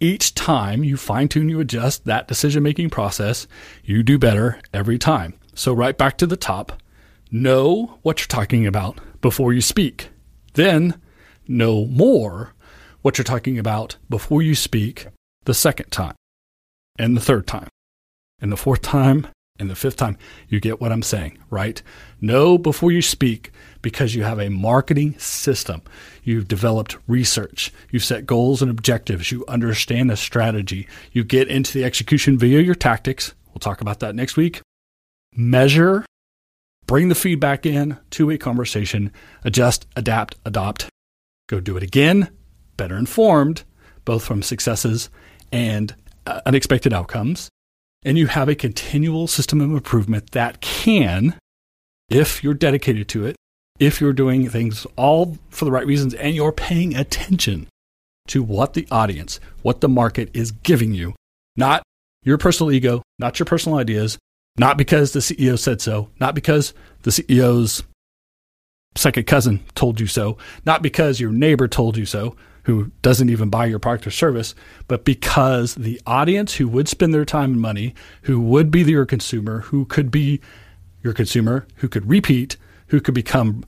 Each 0.01 0.35
time 0.35 0.83
you 0.83 0.97
fine 0.97 1.29
tune, 1.29 1.49
you 1.49 1.61
adjust 1.61 2.05
that 2.05 2.29
decision 2.29 2.63
making 2.63 2.91
process, 2.91 3.47
you 3.85 4.03
do 4.03 4.19
better 4.19 4.61
every 4.75 4.99
time. 4.99 5.35
So, 5.55 5.73
right 5.73 5.97
back 5.97 6.19
to 6.19 6.27
the 6.27 6.37
top, 6.37 6.83
know 7.31 7.99
what 8.03 8.21
you're 8.21 8.27
talking 8.27 8.67
about 8.67 8.99
before 9.21 9.53
you 9.53 9.61
speak. 9.61 10.11
Then, 10.55 11.01
know 11.47 11.87
more 11.87 12.55
what 13.03 13.19
you're 13.19 13.25
talking 13.25 13.59
about 13.59 13.97
before 14.09 14.43
you 14.43 14.55
speak 14.55 15.07
the 15.45 15.55
second 15.55 15.91
time, 15.91 16.15
and 16.99 17.17
the 17.17 17.21
third 17.21 17.47
time, 17.47 17.69
and 18.41 18.51
the 18.51 18.57
fourth 18.57 18.83
time, 18.83 19.27
and 19.62 19.71
the 19.71 19.77
fifth 19.77 19.97
time, 19.97 20.19
you 20.49 20.61
get 20.61 20.81
what 20.81 20.93
I'm 20.93 21.03
saying, 21.03 21.38
right? 21.49 21.81
Know 22.21 22.59
before 22.59 22.91
you 22.91 23.01
speak 23.01 23.53
because 23.81 24.15
you 24.15 24.25
have 24.25 24.41
a 24.41 24.51
marketing 24.51 25.19
system. 25.19 25.83
You've 26.25 26.49
developed 26.49 26.97
research. 27.07 27.73
You've 27.91 28.05
set 28.05 28.27
goals 28.27 28.61
and 28.61 28.71
objectives. 28.71 29.31
You 29.31 29.45
understand 29.49 30.11
a 30.11 30.17
strategy. 30.17 30.88
You 31.12 31.25
get 31.25 31.49
into 31.49 31.73
the 31.73 31.85
execution 31.85 32.38
via 32.38 32.61
your 32.61 32.75
tactics. 32.75 33.35
We'll 33.49 33.61
talk 33.61 33.81
about 33.81 34.01
that 34.01 34.15
next 34.15 34.37
week. 34.37 34.61
Measure, 35.35 36.05
bring 36.87 37.09
the 37.09 37.15
feedback 37.15 37.65
in, 37.65 37.99
two 38.11 38.27
way 38.27 38.38
conversation, 38.38 39.12
adjust, 39.45 39.87
adapt, 39.97 40.37
adopt. 40.45 40.88
Go 41.49 41.61
do 41.61 41.77
it 41.77 41.83
again, 41.83 42.31
better 42.77 42.97
informed, 42.97 43.65
both 44.05 44.25
from 44.25 44.43
successes 44.43 45.09
and 45.53 45.95
uh, 46.27 46.41
unexpected 46.47 46.93
outcomes 46.93 47.49
and 48.05 48.19
you 48.19 48.27
have 48.27 48.49
a 48.49 48.55
continual 48.55 49.27
system 49.27 49.61
of 49.61 49.71
improvement 49.71 50.33
that 50.33 50.61
can, 50.61 51.37
if 52.11 52.43
you're 52.43 52.55
dedicated 52.55 53.09
to 53.09 53.27
it, 53.27 53.37
if 53.79 54.01
you're 54.01 54.12
doing 54.12 54.49
things 54.49 54.87
all 54.97 55.37
for 55.49 55.65
the 55.65 55.71
right 55.71 55.87
reasons 55.87 56.15
and 56.15 56.35
you're 56.35 56.53
paying 56.53 56.95
attention 56.95 57.69
to 58.29 58.43
what 58.43 58.75
the 58.75 58.87
audience, 58.91 59.41
what 59.62 59.81
the 59.81 59.88
market 59.88 60.31
is 60.35 60.53
giving 60.53 60.95
you, 60.95 61.15
not 61.57 61.83
your 62.23 62.38
personal 62.38 62.71
ego, 62.71 63.03
not 63.19 63.38
your 63.38 63.47
personal 63.47 63.79
ideas, 63.79 64.19
not 64.57 64.77
because 64.77 65.12
the 65.12 65.21
CEO 65.21 65.59
said 65.59 65.81
so, 65.81 66.11
not 66.21 66.35
because 66.35 66.75
the 67.03 67.11
CEO's 67.11 67.83
second 68.95 69.27
cousin 69.27 69.61
told 69.75 69.99
you 69.99 70.07
so, 70.07 70.37
not 70.67 70.83
because 70.83 71.19
your 71.19 71.33
neighbor 71.33 71.67
told 71.67 71.97
you 71.97 72.05
so, 72.05 72.37
who 72.64 72.90
doesn't 73.03 73.31
even 73.31 73.51
buy 73.51 73.66
your 73.66 73.79
product 73.79 74.07
or 74.07 74.11
service, 74.11 74.55
but 74.88 75.05
because 75.05 75.75
the 75.75 76.01
audience 76.07 76.55
who 76.55 76.68
would 76.68 76.88
spend 76.88 77.12
their 77.12 77.25
time 77.25 77.53
and 77.53 77.61
money, 77.61 77.94
who 78.22 78.40
would 78.40 78.70
be 78.70 78.83
your 78.83 79.07
consumer, 79.07 79.61
who 79.61 79.85
could 79.85 80.11
be 80.11 80.40
your 81.03 81.12
consumer, 81.12 81.66
who 81.77 81.88
could 81.88 82.09
repeat, 82.09 82.57
who 82.88 83.01
could 83.01 83.14
become 83.14 83.64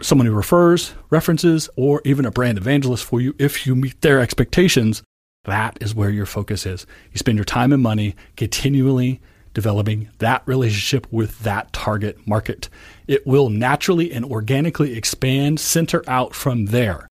someone 0.00 0.26
who 0.26 0.34
refers, 0.34 0.94
references, 1.10 1.68
or 1.76 2.00
even 2.04 2.24
a 2.24 2.30
brand 2.30 2.58
evangelist 2.58 3.04
for 3.04 3.20
you 3.20 3.34
if 3.38 3.66
you 3.66 3.74
meet 3.74 4.00
their 4.02 4.20
expectations, 4.20 5.02
that 5.44 5.76
is 5.80 5.94
where 5.94 6.10
your 6.10 6.26
focus 6.26 6.64
is. 6.64 6.86
You 7.12 7.18
spend 7.18 7.36
your 7.36 7.44
time 7.44 7.72
and 7.72 7.82
money 7.82 8.14
continually 8.36 9.20
developing 9.52 10.08
that 10.18 10.42
relationship 10.46 11.06
with 11.12 11.40
that 11.40 11.72
target 11.72 12.26
market. 12.26 12.68
It 13.06 13.26
will 13.26 13.50
naturally 13.50 14.12
and 14.12 14.24
organically 14.24 14.96
expand, 14.96 15.60
center 15.60 16.02
out 16.08 16.34
from 16.34 16.66
there. 16.66 17.08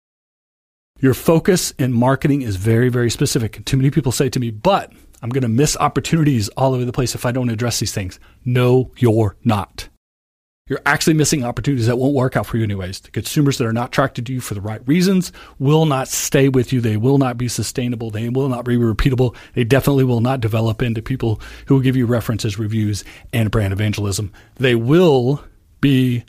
Your 0.98 1.14
focus 1.14 1.72
in 1.72 1.92
marketing 1.92 2.42
is 2.42 2.56
very, 2.56 2.88
very 2.88 3.10
specific. 3.10 3.64
Too 3.64 3.76
many 3.76 3.90
people 3.90 4.12
say 4.12 4.28
to 4.30 4.40
me, 4.40 4.50
but 4.50 4.92
I'm 5.22 5.28
going 5.28 5.42
to 5.42 5.48
miss 5.48 5.76
opportunities 5.76 6.48
all 6.50 6.74
over 6.74 6.84
the 6.84 6.92
place 6.92 7.14
if 7.14 7.26
I 7.26 7.32
don't 7.32 7.50
address 7.50 7.80
these 7.80 7.92
things. 7.92 8.18
No, 8.44 8.92
you're 8.96 9.36
not. 9.44 9.88
You're 10.68 10.80
actually 10.84 11.14
missing 11.14 11.44
opportunities 11.44 11.86
that 11.86 11.96
won't 11.96 12.14
work 12.14 12.36
out 12.36 12.46
for 12.46 12.56
you 12.56 12.64
anyways. 12.64 12.98
The 12.98 13.12
consumers 13.12 13.58
that 13.58 13.66
are 13.66 13.72
not 13.72 13.90
attracted 13.90 14.26
to 14.26 14.32
you 14.32 14.40
for 14.40 14.54
the 14.54 14.60
right 14.60 14.80
reasons 14.88 15.30
will 15.60 15.86
not 15.86 16.08
stay 16.08 16.48
with 16.48 16.72
you. 16.72 16.80
They 16.80 16.96
will 16.96 17.18
not 17.18 17.38
be 17.38 17.46
sustainable. 17.46 18.10
They 18.10 18.28
will 18.30 18.48
not 18.48 18.64
be 18.64 18.76
repeatable. 18.76 19.36
They 19.54 19.62
definitely 19.62 20.02
will 20.02 20.20
not 20.20 20.40
develop 20.40 20.82
into 20.82 21.02
people 21.02 21.40
who 21.66 21.74
will 21.74 21.82
give 21.82 21.94
you 21.94 22.06
references, 22.06 22.58
reviews, 22.58 23.04
and 23.32 23.50
brand 23.50 23.72
evangelism. 23.72 24.32
They 24.56 24.74
will 24.74 25.44
be 25.80 26.24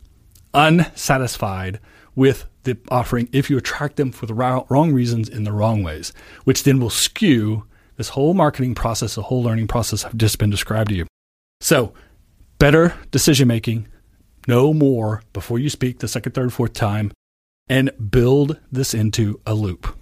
unsatisfied 0.53 1.79
with 2.15 2.45
the 2.67 2.77
offering 2.89 3.29
if 3.31 3.49
you 3.49 3.57
attract 3.57 3.95
them 3.95 4.11
for 4.11 4.27
the 4.27 4.33
wrong 4.33 4.93
reasons 4.93 5.27
in 5.27 5.43
the 5.43 5.51
wrong 5.51 5.81
ways, 5.81 6.13
which 6.43 6.63
then 6.63 6.79
will 6.79 6.91
skew 6.91 7.65
this 7.95 8.09
whole 8.09 8.35
marketing 8.35 8.75
process, 8.75 9.15
the 9.15 9.23
whole 9.23 9.41
learning 9.41 9.67
process 9.67 10.05
I've 10.05 10.17
just 10.17 10.37
been 10.37 10.51
described 10.51 10.89
to 10.89 10.95
you. 10.95 11.07
So, 11.61 11.93
better 12.59 12.93
decision 13.09 13.47
making, 13.47 13.87
know 14.47 14.73
more 14.73 15.23
before 15.33 15.57
you 15.57 15.69
speak 15.69 15.99
the 15.99 16.07
second, 16.07 16.33
third, 16.33 16.53
fourth 16.53 16.73
time, 16.73 17.11
and 17.67 17.89
build 18.11 18.59
this 18.71 18.93
into 18.93 19.41
a 19.45 19.55
loop 19.55 19.97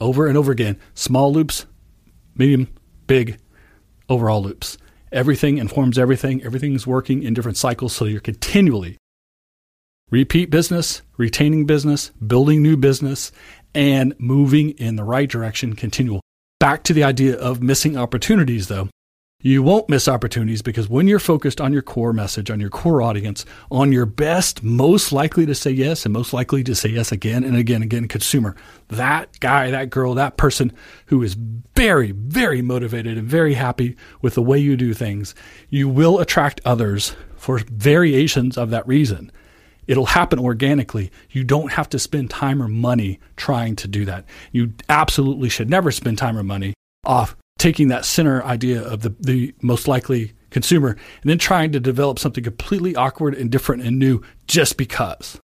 over 0.00 0.26
and 0.26 0.36
over 0.36 0.50
again. 0.50 0.78
Small 0.94 1.32
loops, 1.32 1.66
medium, 2.34 2.68
big, 3.06 3.38
overall 4.08 4.42
loops. 4.42 4.76
Everything 5.12 5.58
informs 5.58 5.98
everything. 5.98 6.42
Everything's 6.42 6.86
working 6.86 7.22
in 7.22 7.34
different 7.34 7.58
cycles, 7.58 7.92
so 7.92 8.04
you're 8.06 8.20
continually 8.20 8.96
repeat 10.10 10.50
business, 10.50 11.02
retaining 11.16 11.66
business, 11.66 12.10
building 12.26 12.62
new 12.62 12.76
business, 12.76 13.32
and 13.74 14.14
moving 14.18 14.70
in 14.70 14.96
the 14.96 15.04
right 15.04 15.28
direction 15.28 15.74
continual. 15.74 16.20
Back 16.58 16.82
to 16.84 16.92
the 16.92 17.04
idea 17.04 17.36
of 17.36 17.62
missing 17.62 17.96
opportunities, 17.96 18.68
though. 18.68 18.88
You 19.42 19.62
won't 19.62 19.88
miss 19.88 20.06
opportunities 20.06 20.60
because 20.60 20.90
when 20.90 21.08
you're 21.08 21.18
focused 21.18 21.62
on 21.62 21.72
your 21.72 21.80
core 21.80 22.12
message, 22.12 22.50
on 22.50 22.60
your 22.60 22.68
core 22.68 23.00
audience, 23.00 23.46
on 23.70 23.90
your 23.90 24.04
best, 24.04 24.62
most 24.62 25.12
likely 25.12 25.46
to 25.46 25.54
say 25.54 25.70
yes 25.70 26.04
and 26.04 26.12
most 26.12 26.34
likely 26.34 26.62
to 26.64 26.74
say 26.74 26.90
yes 26.90 27.10
again 27.10 27.42
and 27.42 27.56
again 27.56 27.76
and 27.76 27.84
again 27.84 28.06
consumer, 28.06 28.54
that 28.88 29.40
guy, 29.40 29.70
that 29.70 29.88
girl, 29.88 30.12
that 30.12 30.36
person 30.36 30.70
who 31.06 31.22
is 31.22 31.38
very, 31.74 32.12
very 32.12 32.60
motivated 32.60 33.16
and 33.16 33.26
very 33.26 33.54
happy 33.54 33.96
with 34.20 34.34
the 34.34 34.42
way 34.42 34.58
you 34.58 34.76
do 34.76 34.92
things, 34.92 35.34
you 35.70 35.88
will 35.88 36.18
attract 36.18 36.60
others 36.66 37.16
for 37.38 37.60
variations 37.60 38.58
of 38.58 38.68
that 38.68 38.86
reason. 38.86 39.32
It'll 39.90 40.06
happen 40.06 40.38
organically. 40.38 41.10
You 41.30 41.42
don't 41.42 41.72
have 41.72 41.88
to 41.88 41.98
spend 41.98 42.30
time 42.30 42.62
or 42.62 42.68
money 42.68 43.18
trying 43.34 43.74
to 43.74 43.88
do 43.88 44.04
that. 44.04 44.24
You 44.52 44.72
absolutely 44.88 45.48
should 45.48 45.68
never 45.68 45.90
spend 45.90 46.16
time 46.16 46.38
or 46.38 46.44
money 46.44 46.74
off 47.04 47.34
taking 47.58 47.88
that 47.88 48.04
center 48.04 48.40
idea 48.44 48.80
of 48.80 49.00
the, 49.00 49.12
the 49.18 49.52
most 49.62 49.88
likely 49.88 50.32
consumer 50.50 50.90
and 50.90 51.28
then 51.28 51.38
trying 51.38 51.72
to 51.72 51.80
develop 51.80 52.20
something 52.20 52.44
completely 52.44 52.94
awkward 52.94 53.34
and 53.34 53.50
different 53.50 53.82
and 53.82 53.98
new 53.98 54.22
just 54.46 54.76
because. 54.76 55.40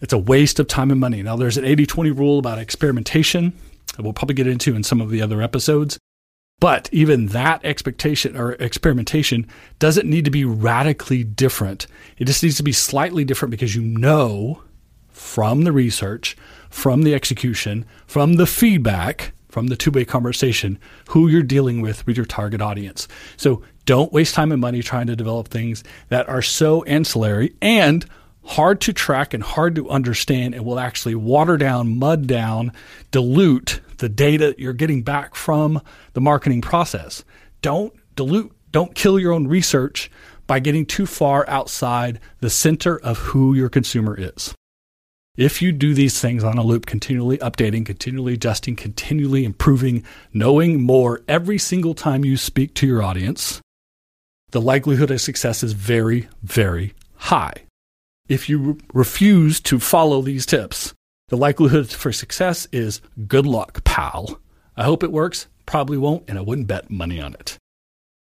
It's 0.00 0.12
a 0.12 0.18
waste 0.18 0.58
of 0.58 0.66
time 0.66 0.90
and 0.90 0.98
money. 0.98 1.22
Now, 1.22 1.36
there's 1.36 1.56
an 1.56 1.64
80 1.64 1.86
20 1.86 2.10
rule 2.10 2.40
about 2.40 2.58
experimentation 2.58 3.52
that 3.94 4.02
we'll 4.02 4.14
probably 4.14 4.34
get 4.34 4.48
into 4.48 4.74
in 4.74 4.82
some 4.82 5.00
of 5.00 5.10
the 5.10 5.22
other 5.22 5.40
episodes. 5.42 5.96
But 6.60 6.88
even 6.90 7.26
that 7.26 7.64
expectation 7.64 8.36
or 8.36 8.52
experimentation 8.52 9.46
doesn't 9.78 10.08
need 10.08 10.24
to 10.24 10.30
be 10.30 10.44
radically 10.44 11.22
different. 11.22 11.86
It 12.16 12.24
just 12.24 12.42
needs 12.42 12.56
to 12.56 12.64
be 12.64 12.72
slightly 12.72 13.24
different 13.24 13.52
because 13.52 13.76
you 13.76 13.82
know 13.82 14.62
from 15.08 15.62
the 15.62 15.72
research, 15.72 16.36
from 16.68 17.02
the 17.02 17.14
execution, 17.14 17.84
from 18.06 18.34
the 18.34 18.46
feedback, 18.46 19.32
from 19.48 19.68
the 19.68 19.76
two 19.76 19.90
way 19.90 20.04
conversation, 20.04 20.78
who 21.10 21.28
you're 21.28 21.42
dealing 21.42 21.80
with 21.80 22.06
with 22.06 22.16
your 22.16 22.26
target 22.26 22.60
audience. 22.60 23.06
So 23.36 23.62
don't 23.86 24.12
waste 24.12 24.34
time 24.34 24.52
and 24.52 24.60
money 24.60 24.82
trying 24.82 25.06
to 25.06 25.16
develop 25.16 25.48
things 25.48 25.84
that 26.08 26.28
are 26.28 26.42
so 26.42 26.82
ancillary 26.84 27.54
and 27.62 28.04
hard 28.44 28.80
to 28.80 28.92
track 28.92 29.32
and 29.32 29.42
hard 29.42 29.74
to 29.76 29.88
understand 29.90 30.54
and 30.54 30.64
will 30.64 30.80
actually 30.80 31.14
water 31.14 31.56
down, 31.56 31.98
mud 31.98 32.26
down, 32.26 32.72
dilute 33.10 33.80
the 33.98 34.08
data 34.08 34.54
you're 34.58 34.72
getting 34.72 35.02
back 35.02 35.34
from 35.34 35.80
the 36.14 36.20
marketing 36.20 36.60
process. 36.60 37.24
Don't 37.62 37.92
dilute, 38.16 38.52
don't 38.70 38.94
kill 38.94 39.18
your 39.18 39.32
own 39.32 39.46
research 39.46 40.10
by 40.46 40.58
getting 40.58 40.86
too 40.86 41.06
far 41.06 41.48
outside 41.48 42.20
the 42.40 42.50
center 42.50 42.98
of 42.98 43.18
who 43.18 43.54
your 43.54 43.68
consumer 43.68 44.16
is. 44.18 44.54
If 45.36 45.62
you 45.62 45.70
do 45.70 45.94
these 45.94 46.20
things 46.20 46.42
on 46.42 46.58
a 46.58 46.64
loop, 46.64 46.84
continually 46.84 47.38
updating, 47.38 47.86
continually 47.86 48.34
adjusting, 48.34 48.74
continually 48.74 49.44
improving, 49.44 50.02
knowing 50.32 50.82
more 50.82 51.22
every 51.28 51.58
single 51.58 51.94
time 51.94 52.24
you 52.24 52.36
speak 52.36 52.74
to 52.74 52.88
your 52.88 53.04
audience, 53.04 53.60
the 54.50 54.60
likelihood 54.60 55.12
of 55.12 55.20
success 55.20 55.62
is 55.62 55.74
very, 55.74 56.28
very 56.42 56.94
high. 57.14 57.54
If 58.28 58.48
you 58.48 58.78
refuse 58.92 59.60
to 59.60 59.78
follow 59.78 60.22
these 60.22 60.44
tips, 60.44 60.92
the 61.28 61.36
likelihood 61.36 61.90
for 61.90 62.12
success 62.12 62.66
is 62.72 63.00
good 63.26 63.46
luck, 63.46 63.84
pal. 63.84 64.40
I 64.76 64.84
hope 64.84 65.02
it 65.02 65.12
works. 65.12 65.46
Probably 65.66 65.98
won't, 65.98 66.24
and 66.28 66.38
I 66.38 66.42
wouldn't 66.42 66.66
bet 66.66 66.90
money 66.90 67.20
on 67.20 67.34
it. 67.34 67.58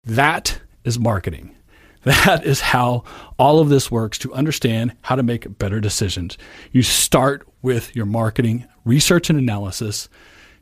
That 0.05 0.61
is 0.85 0.99
marketing. 0.99 1.55
That 2.03 2.47
is 2.47 2.63
how 2.63 3.05
all 3.39 3.61
of 3.61 3.69
this 3.69 3.91
works 3.91 4.17
to 4.21 4.33
understand 4.33 4.97
how 5.03 5.17
to 5.17 5.23
make 5.23 5.59
better 5.59 5.81
decisions. 5.81 6.39
You 6.73 6.83
start 6.83 7.47
with 7.61 7.95
your 7.95 8.07
marketing 8.07 8.67
research 8.87 9.29
and 9.29 9.39
analysis. 9.39 10.09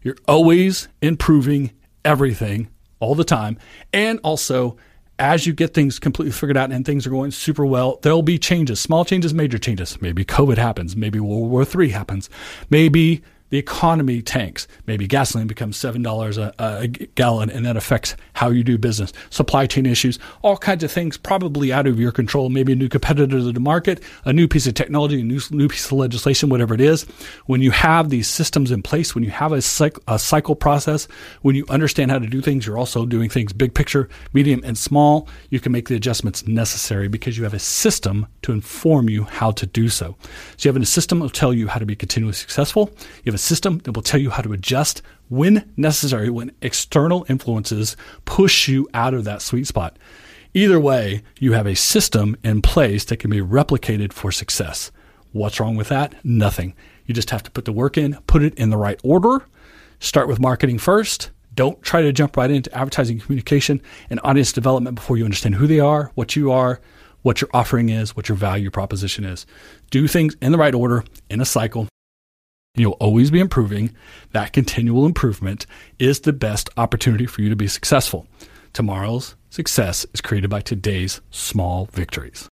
You're 0.03 0.17
always 0.27 0.89
improving 1.01 1.71
everything 2.05 2.71
all 2.99 3.15
the 3.15 3.23
time. 3.23 3.57
And 3.93 4.19
also, 4.25 4.79
as 5.19 5.47
you 5.47 5.53
get 5.53 5.75
things 5.75 5.99
completely 5.99 6.33
figured 6.33 6.57
out 6.57 6.71
and 6.71 6.85
things 6.85 7.07
are 7.07 7.11
going 7.11 7.31
super 7.31 7.67
well, 7.67 7.99
there'll 8.03 8.23
be 8.23 8.39
changes, 8.39 8.81
small 8.81 9.05
changes, 9.05 9.35
major 9.35 9.59
changes. 9.59 10.01
Maybe 10.01 10.25
COVID 10.25 10.59
happens. 10.59 10.97
Maybe 10.97 11.21
World 11.21 11.51
War 11.51 11.67
III 11.67 11.91
happens. 11.91 12.31
Maybe 12.71 13.23
the 13.51 13.59
economy 13.59 14.23
tanks. 14.23 14.69
Maybe 14.87 15.07
gasoline 15.07 15.47
becomes 15.47 15.79
$7 15.79 16.39
a, 16.39 16.55
a, 16.59 16.89
gallon 16.89 17.51
and 17.51 17.65
that 17.65 17.77
affects 17.77 18.15
how 18.35 18.51
you 18.51 18.63
do 18.63 18.79
business. 18.79 19.13
Supply 19.31 19.67
chain 19.67 19.87
issues, 19.87 20.19
all 20.43 20.57
kinds 20.57 20.85
of 20.85 20.93
things 20.93 21.17
probably 21.17 21.73
out 21.73 21.87
of 21.87 21.99
your 21.99 22.13
control. 22.13 22.49
Maybe 22.49 22.73
a 22.73 22.77
new 22.77 22.89
competitor 22.89 23.39
to 23.39 23.53
the 23.53 23.61
market, 23.61 24.03
a 24.25 24.33
new 24.33 24.49
piece 24.49 24.67
of 24.67 24.75
technology, 24.75 25.21
a 25.21 25.25
new, 25.25 25.41
new 25.51 25.69
piece 25.69 25.87
of 25.87 25.93
legislation, 25.93 26.49
whatever 26.49 26.75
it 26.75 26.81
is. 26.81 27.05
When 27.47 27.63
you 27.63 27.71
have 27.71 28.11
these 28.11 28.29
systems 28.29 28.71
in 28.71 28.83
place, 28.83 29.15
when 29.15 29.25
you 29.25 29.31
have 29.31 29.53
a, 29.53 29.63
cycle, 29.63 30.03
a 30.09 30.19
cycle 30.19 30.55
process, 30.55 31.07
when 31.43 31.57
you 31.57 31.65
understand 31.69 32.11
how 32.11 32.19
to 32.19 32.27
do 32.27 32.41
things, 32.41 32.67
you're 32.67 32.79
also 32.79 33.07
doing 33.07 33.31
things 33.31 33.53
big 33.53 33.75
picture, 33.75 34.09
medium, 34.33 34.61
and 34.65 34.77
small. 34.77 35.29
You 35.51 35.61
can 35.61 35.73
make 35.73 35.89
the 35.89 35.97
adjustments 35.97 36.47
necessary 36.47 37.09
because 37.09 37.39
you 37.39 37.45
have 37.45 37.55
a 37.55 37.59
system 37.59 38.27
to 38.43 38.53
inform 38.53 39.09
you 39.09 39.25
how 39.25 39.53
to 39.53 39.67
do 39.67 39.89
so. 39.89 40.17
So 40.57 40.69
you 40.69 40.73
have 40.73 40.81
a 40.81 40.87
system 40.87 41.19
that 41.19 41.23
will 41.23 41.31
tell 41.31 41.55
you 41.55 41.69
how 41.69 41.79
to 41.79 41.87
be 41.87 41.97
continually 41.97 42.35
successful. 42.35 42.91
You 43.25 43.33
have 43.33 43.38
a 43.39 43.41
system 43.41 43.79
that 43.85 43.93
will 43.93 44.03
tell 44.03 44.21
you 44.21 44.31
how 44.31 44.43
to 44.43 44.53
adjust 44.53 45.01
when 45.29 45.73
necessary, 45.77 46.29
when 46.29 46.51
external 46.61 47.25
influences 47.29 47.97
push 48.25 48.67
you 48.67 48.89
out 48.93 49.15
of 49.15 49.23
that 49.25 49.43
sweet 49.43 49.67
spot. 49.67 49.97
Either 50.55 50.81
way, 50.81 51.23
you 51.39 51.53
have 51.53 51.67
a 51.67 51.77
system 51.77 52.37
in 52.43 52.61
place 52.61 53.05
that 53.05 53.19
can 53.19 53.31
be 53.31 53.41
replicated 53.41 54.13
for 54.13 54.33
success. 54.33 54.91
What's 55.31 55.61
wrong 55.61 55.77
with 55.77 55.89
that? 55.89 56.15
Nothing. 56.25 56.75
You 57.07 57.15
just 57.15 57.31
have 57.31 57.45
to 57.45 57.51
put 57.53 57.65
the 57.65 57.73
work 57.73 57.97
in, 57.97 58.15
put 58.27 58.43
it 58.43 58.55
in 58.55 58.71
the 58.71 58.77
right 58.77 58.99
order, 59.05 59.47
start 60.01 60.27
with 60.27 60.41
marketing 60.41 60.79
first. 60.79 61.31
Don't 61.55 61.81
try 61.83 62.03
to 62.03 62.13
jump 62.13 62.37
right 62.37 62.51
into 62.51 62.75
advertising 62.77 63.21
communication 63.21 63.81
and 64.11 64.19
audience 64.25 64.53
development 64.53 64.97
before 64.97 65.17
you 65.17 65.25
understand 65.25 65.55
who 65.55 65.69
they 65.69 65.81
are, 65.81 66.11
what 66.17 66.35
you 66.35 66.51
are, 66.51 66.81
what 67.23 67.41
your 67.41 67.51
offering 67.55 67.89
is, 67.89 68.17
what 68.17 68.29
your 68.29 68.37
value 68.37 68.71
proposition 68.71 69.25
is. 69.25 69.47
Do 69.91 70.09
things 70.09 70.37
in 70.43 70.51
the 70.51 70.59
right 70.59 70.75
order, 70.75 71.05
in 71.31 71.41
a 71.41 71.45
cycle, 71.45 71.89
You'll 72.75 72.93
always 72.93 73.31
be 73.31 73.41
improving. 73.41 73.95
That 74.33 74.53
continual 74.53 75.07
improvement 75.07 75.67
is 75.99 76.21
the 76.21 76.33
best 76.33 76.71
opportunity 76.77 77.27
for 77.27 77.43
you 77.43 77.49
to 77.49 77.57
be 77.57 77.69
successful. 77.69 78.27
Tomorrow's 78.73 79.35
success 79.51 80.07
is 80.15 80.21
created 80.21 80.51
by 80.51 80.61
today's 80.61 81.21
small 81.31 81.87
victories. 81.93 82.49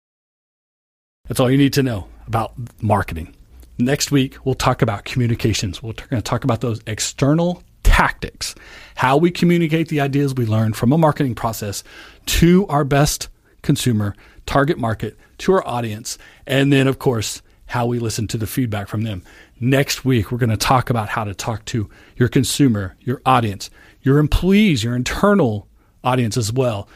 That's 1.27 1.39
all 1.39 1.51
you 1.51 1.57
need 1.57 1.73
to 1.73 1.83
know 1.83 2.07
about 2.27 2.53
marketing. 2.81 3.35
Next 3.77 4.11
week, 4.11 4.43
we'll 4.45 4.55
talk 4.55 4.81
about 4.81 5.05
communications. 5.05 5.83
We're 5.83 5.93
going 5.93 6.21
to 6.21 6.21
talk 6.21 6.43
about 6.43 6.61
those 6.61 6.81
external 6.87 7.61
tactics, 7.83 8.55
how 8.95 9.17
we 9.17 9.31
communicate 9.31 9.89
the 9.89 10.01
ideas 10.01 10.33
we 10.33 10.45
learn 10.45 10.73
from 10.73 10.91
a 10.91 10.97
marketing 10.97 11.35
process 11.35 11.83
to 12.27 12.65
our 12.67 12.83
best 12.83 13.29
consumer, 13.61 14.15
target 14.45 14.77
market, 14.77 15.17
to 15.39 15.53
our 15.53 15.67
audience, 15.67 16.17
and 16.47 16.71
then, 16.71 16.87
of 16.87 16.99
course, 16.99 17.41
how 17.67 17.85
we 17.85 17.99
listen 17.99 18.27
to 18.27 18.37
the 18.37 18.47
feedback 18.47 18.87
from 18.87 19.01
them. 19.01 19.23
Next 19.59 20.05
week, 20.05 20.31
we're 20.31 20.37
going 20.37 20.49
to 20.49 20.57
talk 20.57 20.89
about 20.89 21.09
how 21.09 21.23
to 21.23 21.33
talk 21.33 21.65
to 21.65 21.89
your 22.15 22.29
consumer, 22.29 22.95
your 22.99 23.21
audience, 23.25 23.69
your 24.01 24.19
employees, 24.19 24.83
your 24.83 24.95
internal 24.95 25.67
audience 26.03 26.37
as 26.37 26.53
well, 26.53 26.87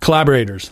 collaborators, 0.00 0.70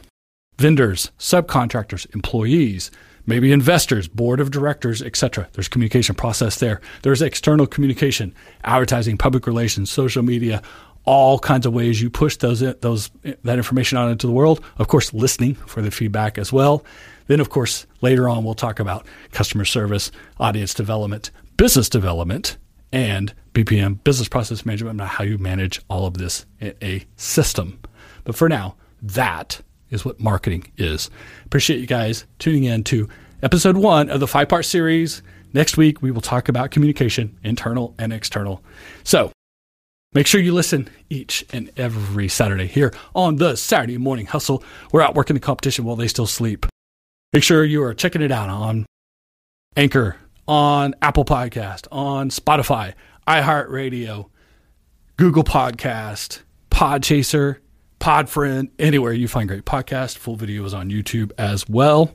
vendors, 0.59 1.11
subcontractors, 1.19 2.13
employees, 2.15 2.91
maybe 3.27 3.53
investors, 3.53 4.09
board 4.09 4.41
of 4.41 4.51
directors, 4.51 5.03
etc. 5.03 5.49
There's 5.53 5.69
communication 5.69 6.15
process 6.15 6.59
there. 6.59 6.81
There's 7.03 7.23
external 7.23 7.67
communication, 7.67 8.35
advertising, 8.65 9.19
public 9.19 9.47
relations, 9.47 9.91
social 9.91 10.23
media, 10.23 10.63
all 11.05 11.39
kinds 11.39 11.67
of 11.67 11.73
ways 11.73 12.01
you 12.01 12.11
push 12.11 12.37
those 12.37 12.61
those 12.61 13.11
that 13.43 13.59
information 13.59 13.99
out 13.99 14.11
into 14.11 14.27
the 14.27 14.33
world. 14.33 14.63
Of 14.79 14.89
course, 14.89 15.13
listening 15.13 15.55
for 15.55 15.83
the 15.83 15.91
feedback 15.91 16.39
as 16.39 16.53
well. 16.53 16.85
Then, 17.27 17.41
of 17.41 17.51
course, 17.51 17.87
later 18.01 18.29
on, 18.29 18.45
we'll 18.45 18.55
talk 18.55 18.81
about 18.81 19.07
customer 19.31 19.65
service, 19.65 20.11
audience 20.39 20.75
development, 20.75 21.31
business 21.57 21.89
development, 21.89 22.57
and 22.93 23.33
BPM, 23.55 24.03
business 24.05 24.29
process 24.29 24.67
management, 24.67 25.01
and 25.01 25.09
how 25.09 25.25
you 25.25 25.39
manage 25.39 25.81
all 25.89 26.07
of 26.07 26.19
this 26.19 26.47
in 26.61 26.75
a 26.83 27.05
system. 27.17 27.79
But 28.25 28.35
for 28.35 28.49
now, 28.49 28.77
that 29.01 29.61
is 29.91 30.05
what 30.05 30.21
marketing 30.21 30.71
is. 30.77 31.11
Appreciate 31.45 31.81
you 31.81 31.87
guys 31.87 32.25
tuning 32.39 32.65
in 32.65 32.85
to 32.85 33.09
episode 33.43 33.77
one 33.77 34.11
of 34.11 34.21
the 34.21 34.29
five 34.29 34.49
part 34.49 34.65
series. 34.65 35.23
Next 35.53 35.77
week, 35.77 36.01
we 36.01 36.11
will 36.11 36.23
talk 36.23 36.49
about 36.49 36.71
communication, 36.71 37.39
internal 37.45 37.95
and 37.99 38.13
external. 38.13 38.63
So 39.05 39.33
make 40.13 40.27
sure 40.27 40.41
you 40.41 40.53
listen 40.53 40.89
each 41.11 41.45
and 41.53 41.71
every 41.77 42.29
Saturday 42.29 42.67
here 42.67 42.93
on 43.15 43.37
the 43.37 43.57
Saturday 43.57 43.99
Morning 43.99 44.27
Hustle. 44.27 44.63
We're 44.93 45.03
out 45.03 45.15
working 45.15 45.35
the 45.35 45.41
competition 45.41 45.85
while 45.85 45.97
they 45.97 46.09
still 46.09 46.27
sleep. 46.27 46.67
Make 47.33 47.43
sure 47.43 47.65
you 47.65 47.83
are 47.83 47.95
checking 47.95 48.23
it 48.23 48.31
out 48.31 48.49
on 48.51 48.87
Anchor, 49.77 50.17
on 50.47 50.95
Apple 51.01 51.25
Podcast, 51.25 51.87
on 51.91 52.29
Spotify, 52.31 52.95
iHeartRadio, 53.27 54.29
Google 55.17 55.45
Podcast, 55.45 56.41
Podchaser, 56.71 57.59
Podfriend, 58.01 58.71
anywhere 58.79 59.13
you 59.13 59.29
find 59.29 59.49
great 59.49 59.65
podcasts. 59.65 60.17
Full 60.19 60.37
videos 60.37 60.75
on 60.75 60.91
YouTube 60.91 61.31
as 61.39 61.69
well. 61.69 62.15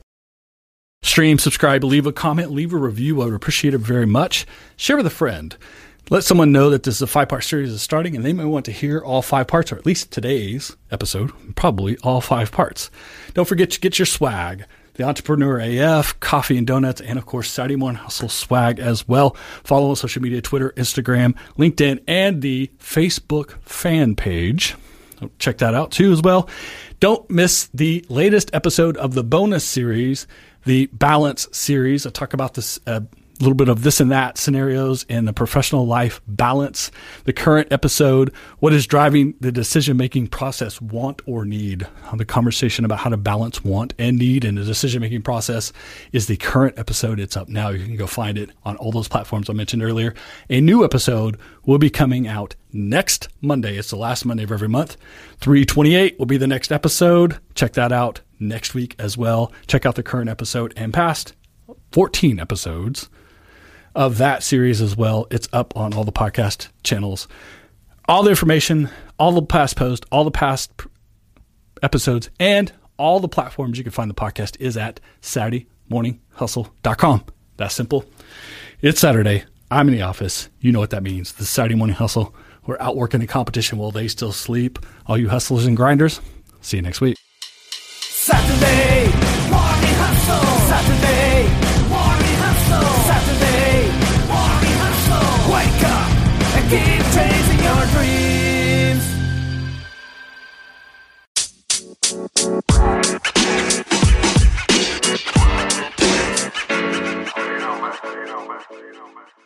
Stream, 1.02 1.38
subscribe, 1.38 1.84
leave 1.84 2.06
a 2.06 2.12
comment, 2.12 2.50
leave 2.50 2.72
a 2.72 2.76
review. 2.76 3.22
I 3.22 3.26
would 3.26 3.34
appreciate 3.34 3.72
it 3.72 3.78
very 3.78 4.06
much. 4.06 4.46
Share 4.76 4.96
with 4.96 5.06
a 5.06 5.10
friend. 5.10 5.56
Let 6.10 6.24
someone 6.24 6.52
know 6.52 6.70
that 6.70 6.84
this 6.84 6.96
is 6.96 7.02
a 7.02 7.06
five 7.06 7.28
part 7.28 7.44
series 7.44 7.70
is 7.70 7.82
starting 7.82 8.16
and 8.16 8.24
they 8.24 8.32
may 8.32 8.46
want 8.46 8.64
to 8.64 8.72
hear 8.72 8.98
all 8.98 9.20
five 9.20 9.46
parts, 9.46 9.70
or 9.70 9.76
at 9.76 9.84
least 9.84 10.10
today's 10.10 10.74
episode, 10.90 11.32
probably 11.54 11.98
all 11.98 12.22
five 12.22 12.50
parts. 12.50 12.90
Don't 13.34 13.46
forget 13.46 13.70
to 13.72 13.80
get 13.80 13.98
your 13.98 14.06
swag 14.06 14.64
the 14.98 15.04
Entrepreneur 15.04 15.60
AF, 15.60 16.18
Coffee 16.18 16.58
and 16.58 16.66
Donuts, 16.66 17.00
and 17.00 17.18
of 17.18 17.24
course, 17.24 17.48
Saturday 17.48 17.76
Morning 17.76 18.00
Hustle 18.00 18.28
swag 18.28 18.80
as 18.80 19.06
well. 19.06 19.36
Follow 19.62 19.90
on 19.90 19.96
social 19.96 20.20
media 20.20 20.42
Twitter, 20.42 20.70
Instagram, 20.76 21.36
LinkedIn, 21.56 22.02
and 22.08 22.42
the 22.42 22.68
Facebook 22.80 23.52
fan 23.62 24.16
page. 24.16 24.74
Check 25.38 25.58
that 25.58 25.72
out 25.72 25.92
too 25.92 26.10
as 26.10 26.20
well. 26.20 26.48
Don't 26.98 27.28
miss 27.30 27.68
the 27.72 28.04
latest 28.08 28.50
episode 28.52 28.96
of 28.96 29.14
the 29.14 29.22
bonus 29.22 29.64
series, 29.64 30.26
the 30.64 30.86
Balance 30.86 31.46
series. 31.52 32.04
I 32.04 32.10
talk 32.10 32.34
about 32.34 32.54
this 32.54 32.80
uh, 32.84 33.02
a 33.38 33.44
little 33.44 33.54
bit 33.54 33.68
of 33.68 33.82
this 33.82 34.00
and 34.00 34.10
that 34.10 34.36
scenarios 34.36 35.04
in 35.04 35.24
the 35.24 35.32
professional 35.32 35.86
life 35.86 36.20
balance, 36.26 36.90
the 37.24 37.32
current 37.32 37.68
episode, 37.70 38.32
what 38.58 38.72
is 38.72 38.86
driving 38.86 39.34
the 39.40 39.52
decision 39.52 39.96
making 39.96 40.26
process, 40.26 40.80
want 40.80 41.22
or 41.26 41.44
need. 41.44 41.86
The 42.16 42.24
conversation 42.24 42.84
about 42.84 42.98
how 42.98 43.10
to 43.10 43.16
balance 43.16 43.62
want 43.62 43.94
and 43.98 44.18
need 44.18 44.44
in 44.44 44.56
the 44.56 44.64
decision 44.64 45.00
making 45.00 45.22
process 45.22 45.72
is 46.12 46.26
the 46.26 46.36
current 46.36 46.78
episode. 46.78 47.20
It's 47.20 47.36
up 47.36 47.48
now. 47.48 47.68
You 47.68 47.84
can 47.84 47.96
go 47.96 48.08
find 48.08 48.36
it 48.36 48.50
on 48.64 48.76
all 48.76 48.90
those 48.90 49.08
platforms 49.08 49.48
I 49.48 49.52
mentioned 49.52 49.82
earlier. 49.82 50.14
A 50.50 50.60
new 50.60 50.84
episode 50.84 51.38
will 51.64 51.78
be 51.78 51.90
coming 51.90 52.26
out 52.26 52.56
next 52.72 53.28
Monday. 53.40 53.76
It's 53.76 53.90
the 53.90 53.96
last 53.96 54.24
Monday 54.24 54.42
of 54.42 54.52
every 54.52 54.68
month. 54.68 54.96
328 55.38 56.18
will 56.18 56.26
be 56.26 56.38
the 56.38 56.46
next 56.46 56.72
episode. 56.72 57.38
Check 57.54 57.74
that 57.74 57.92
out 57.92 58.20
next 58.40 58.74
week 58.74 58.96
as 58.98 59.16
well. 59.16 59.52
Check 59.68 59.86
out 59.86 59.94
the 59.94 60.02
current 60.02 60.28
episode 60.28 60.72
and 60.76 60.92
past 60.92 61.34
14 61.92 62.40
episodes 62.40 63.08
of 63.98 64.16
that 64.18 64.44
series 64.44 64.80
as 64.80 64.96
well. 64.96 65.26
It's 65.28 65.48
up 65.52 65.76
on 65.76 65.92
all 65.92 66.04
the 66.04 66.12
podcast 66.12 66.68
channels. 66.84 67.26
All 68.06 68.22
the 68.22 68.30
information, 68.30 68.90
all 69.18 69.32
the 69.32 69.42
past 69.42 69.74
posts, 69.74 70.06
all 70.12 70.22
the 70.22 70.30
past 70.30 70.70
episodes, 71.82 72.30
and 72.38 72.72
all 72.96 73.18
the 73.18 73.26
platforms 73.28 73.76
you 73.76 73.82
can 73.82 73.90
find 73.90 74.08
the 74.08 74.14
podcast 74.14 74.56
is 74.60 74.76
at 74.76 75.00
SaturdayMorningHustle.com. 75.22 77.24
That's 77.56 77.74
simple. 77.74 78.04
It's 78.80 79.00
Saturday. 79.00 79.42
I'm 79.68 79.88
in 79.88 79.94
the 79.94 80.02
office. 80.02 80.48
You 80.60 80.70
know 80.70 80.78
what 80.78 80.90
that 80.90 81.02
means. 81.02 81.32
The 81.32 81.44
Saturday 81.44 81.74
Morning 81.74 81.96
Hustle. 81.96 82.32
We're 82.66 82.80
out 82.80 82.96
working 82.96 83.18
the 83.18 83.26
competition 83.26 83.78
while 83.78 83.90
they 83.90 84.06
still 84.06 84.30
sleep. 84.30 84.78
All 85.06 85.18
you 85.18 85.28
hustlers 85.28 85.66
and 85.66 85.76
grinders, 85.76 86.20
see 86.60 86.76
you 86.76 86.84
next 86.84 87.00
week. 87.00 87.16
Saturday 87.72 89.06
Morning 89.50 89.94
Hustle. 89.98 90.68
Saturday 90.68 91.07
Keep 96.68 97.02
chasing 97.14 97.64
your 97.64 97.86
dreams. 97.86 99.04
You 108.68 109.37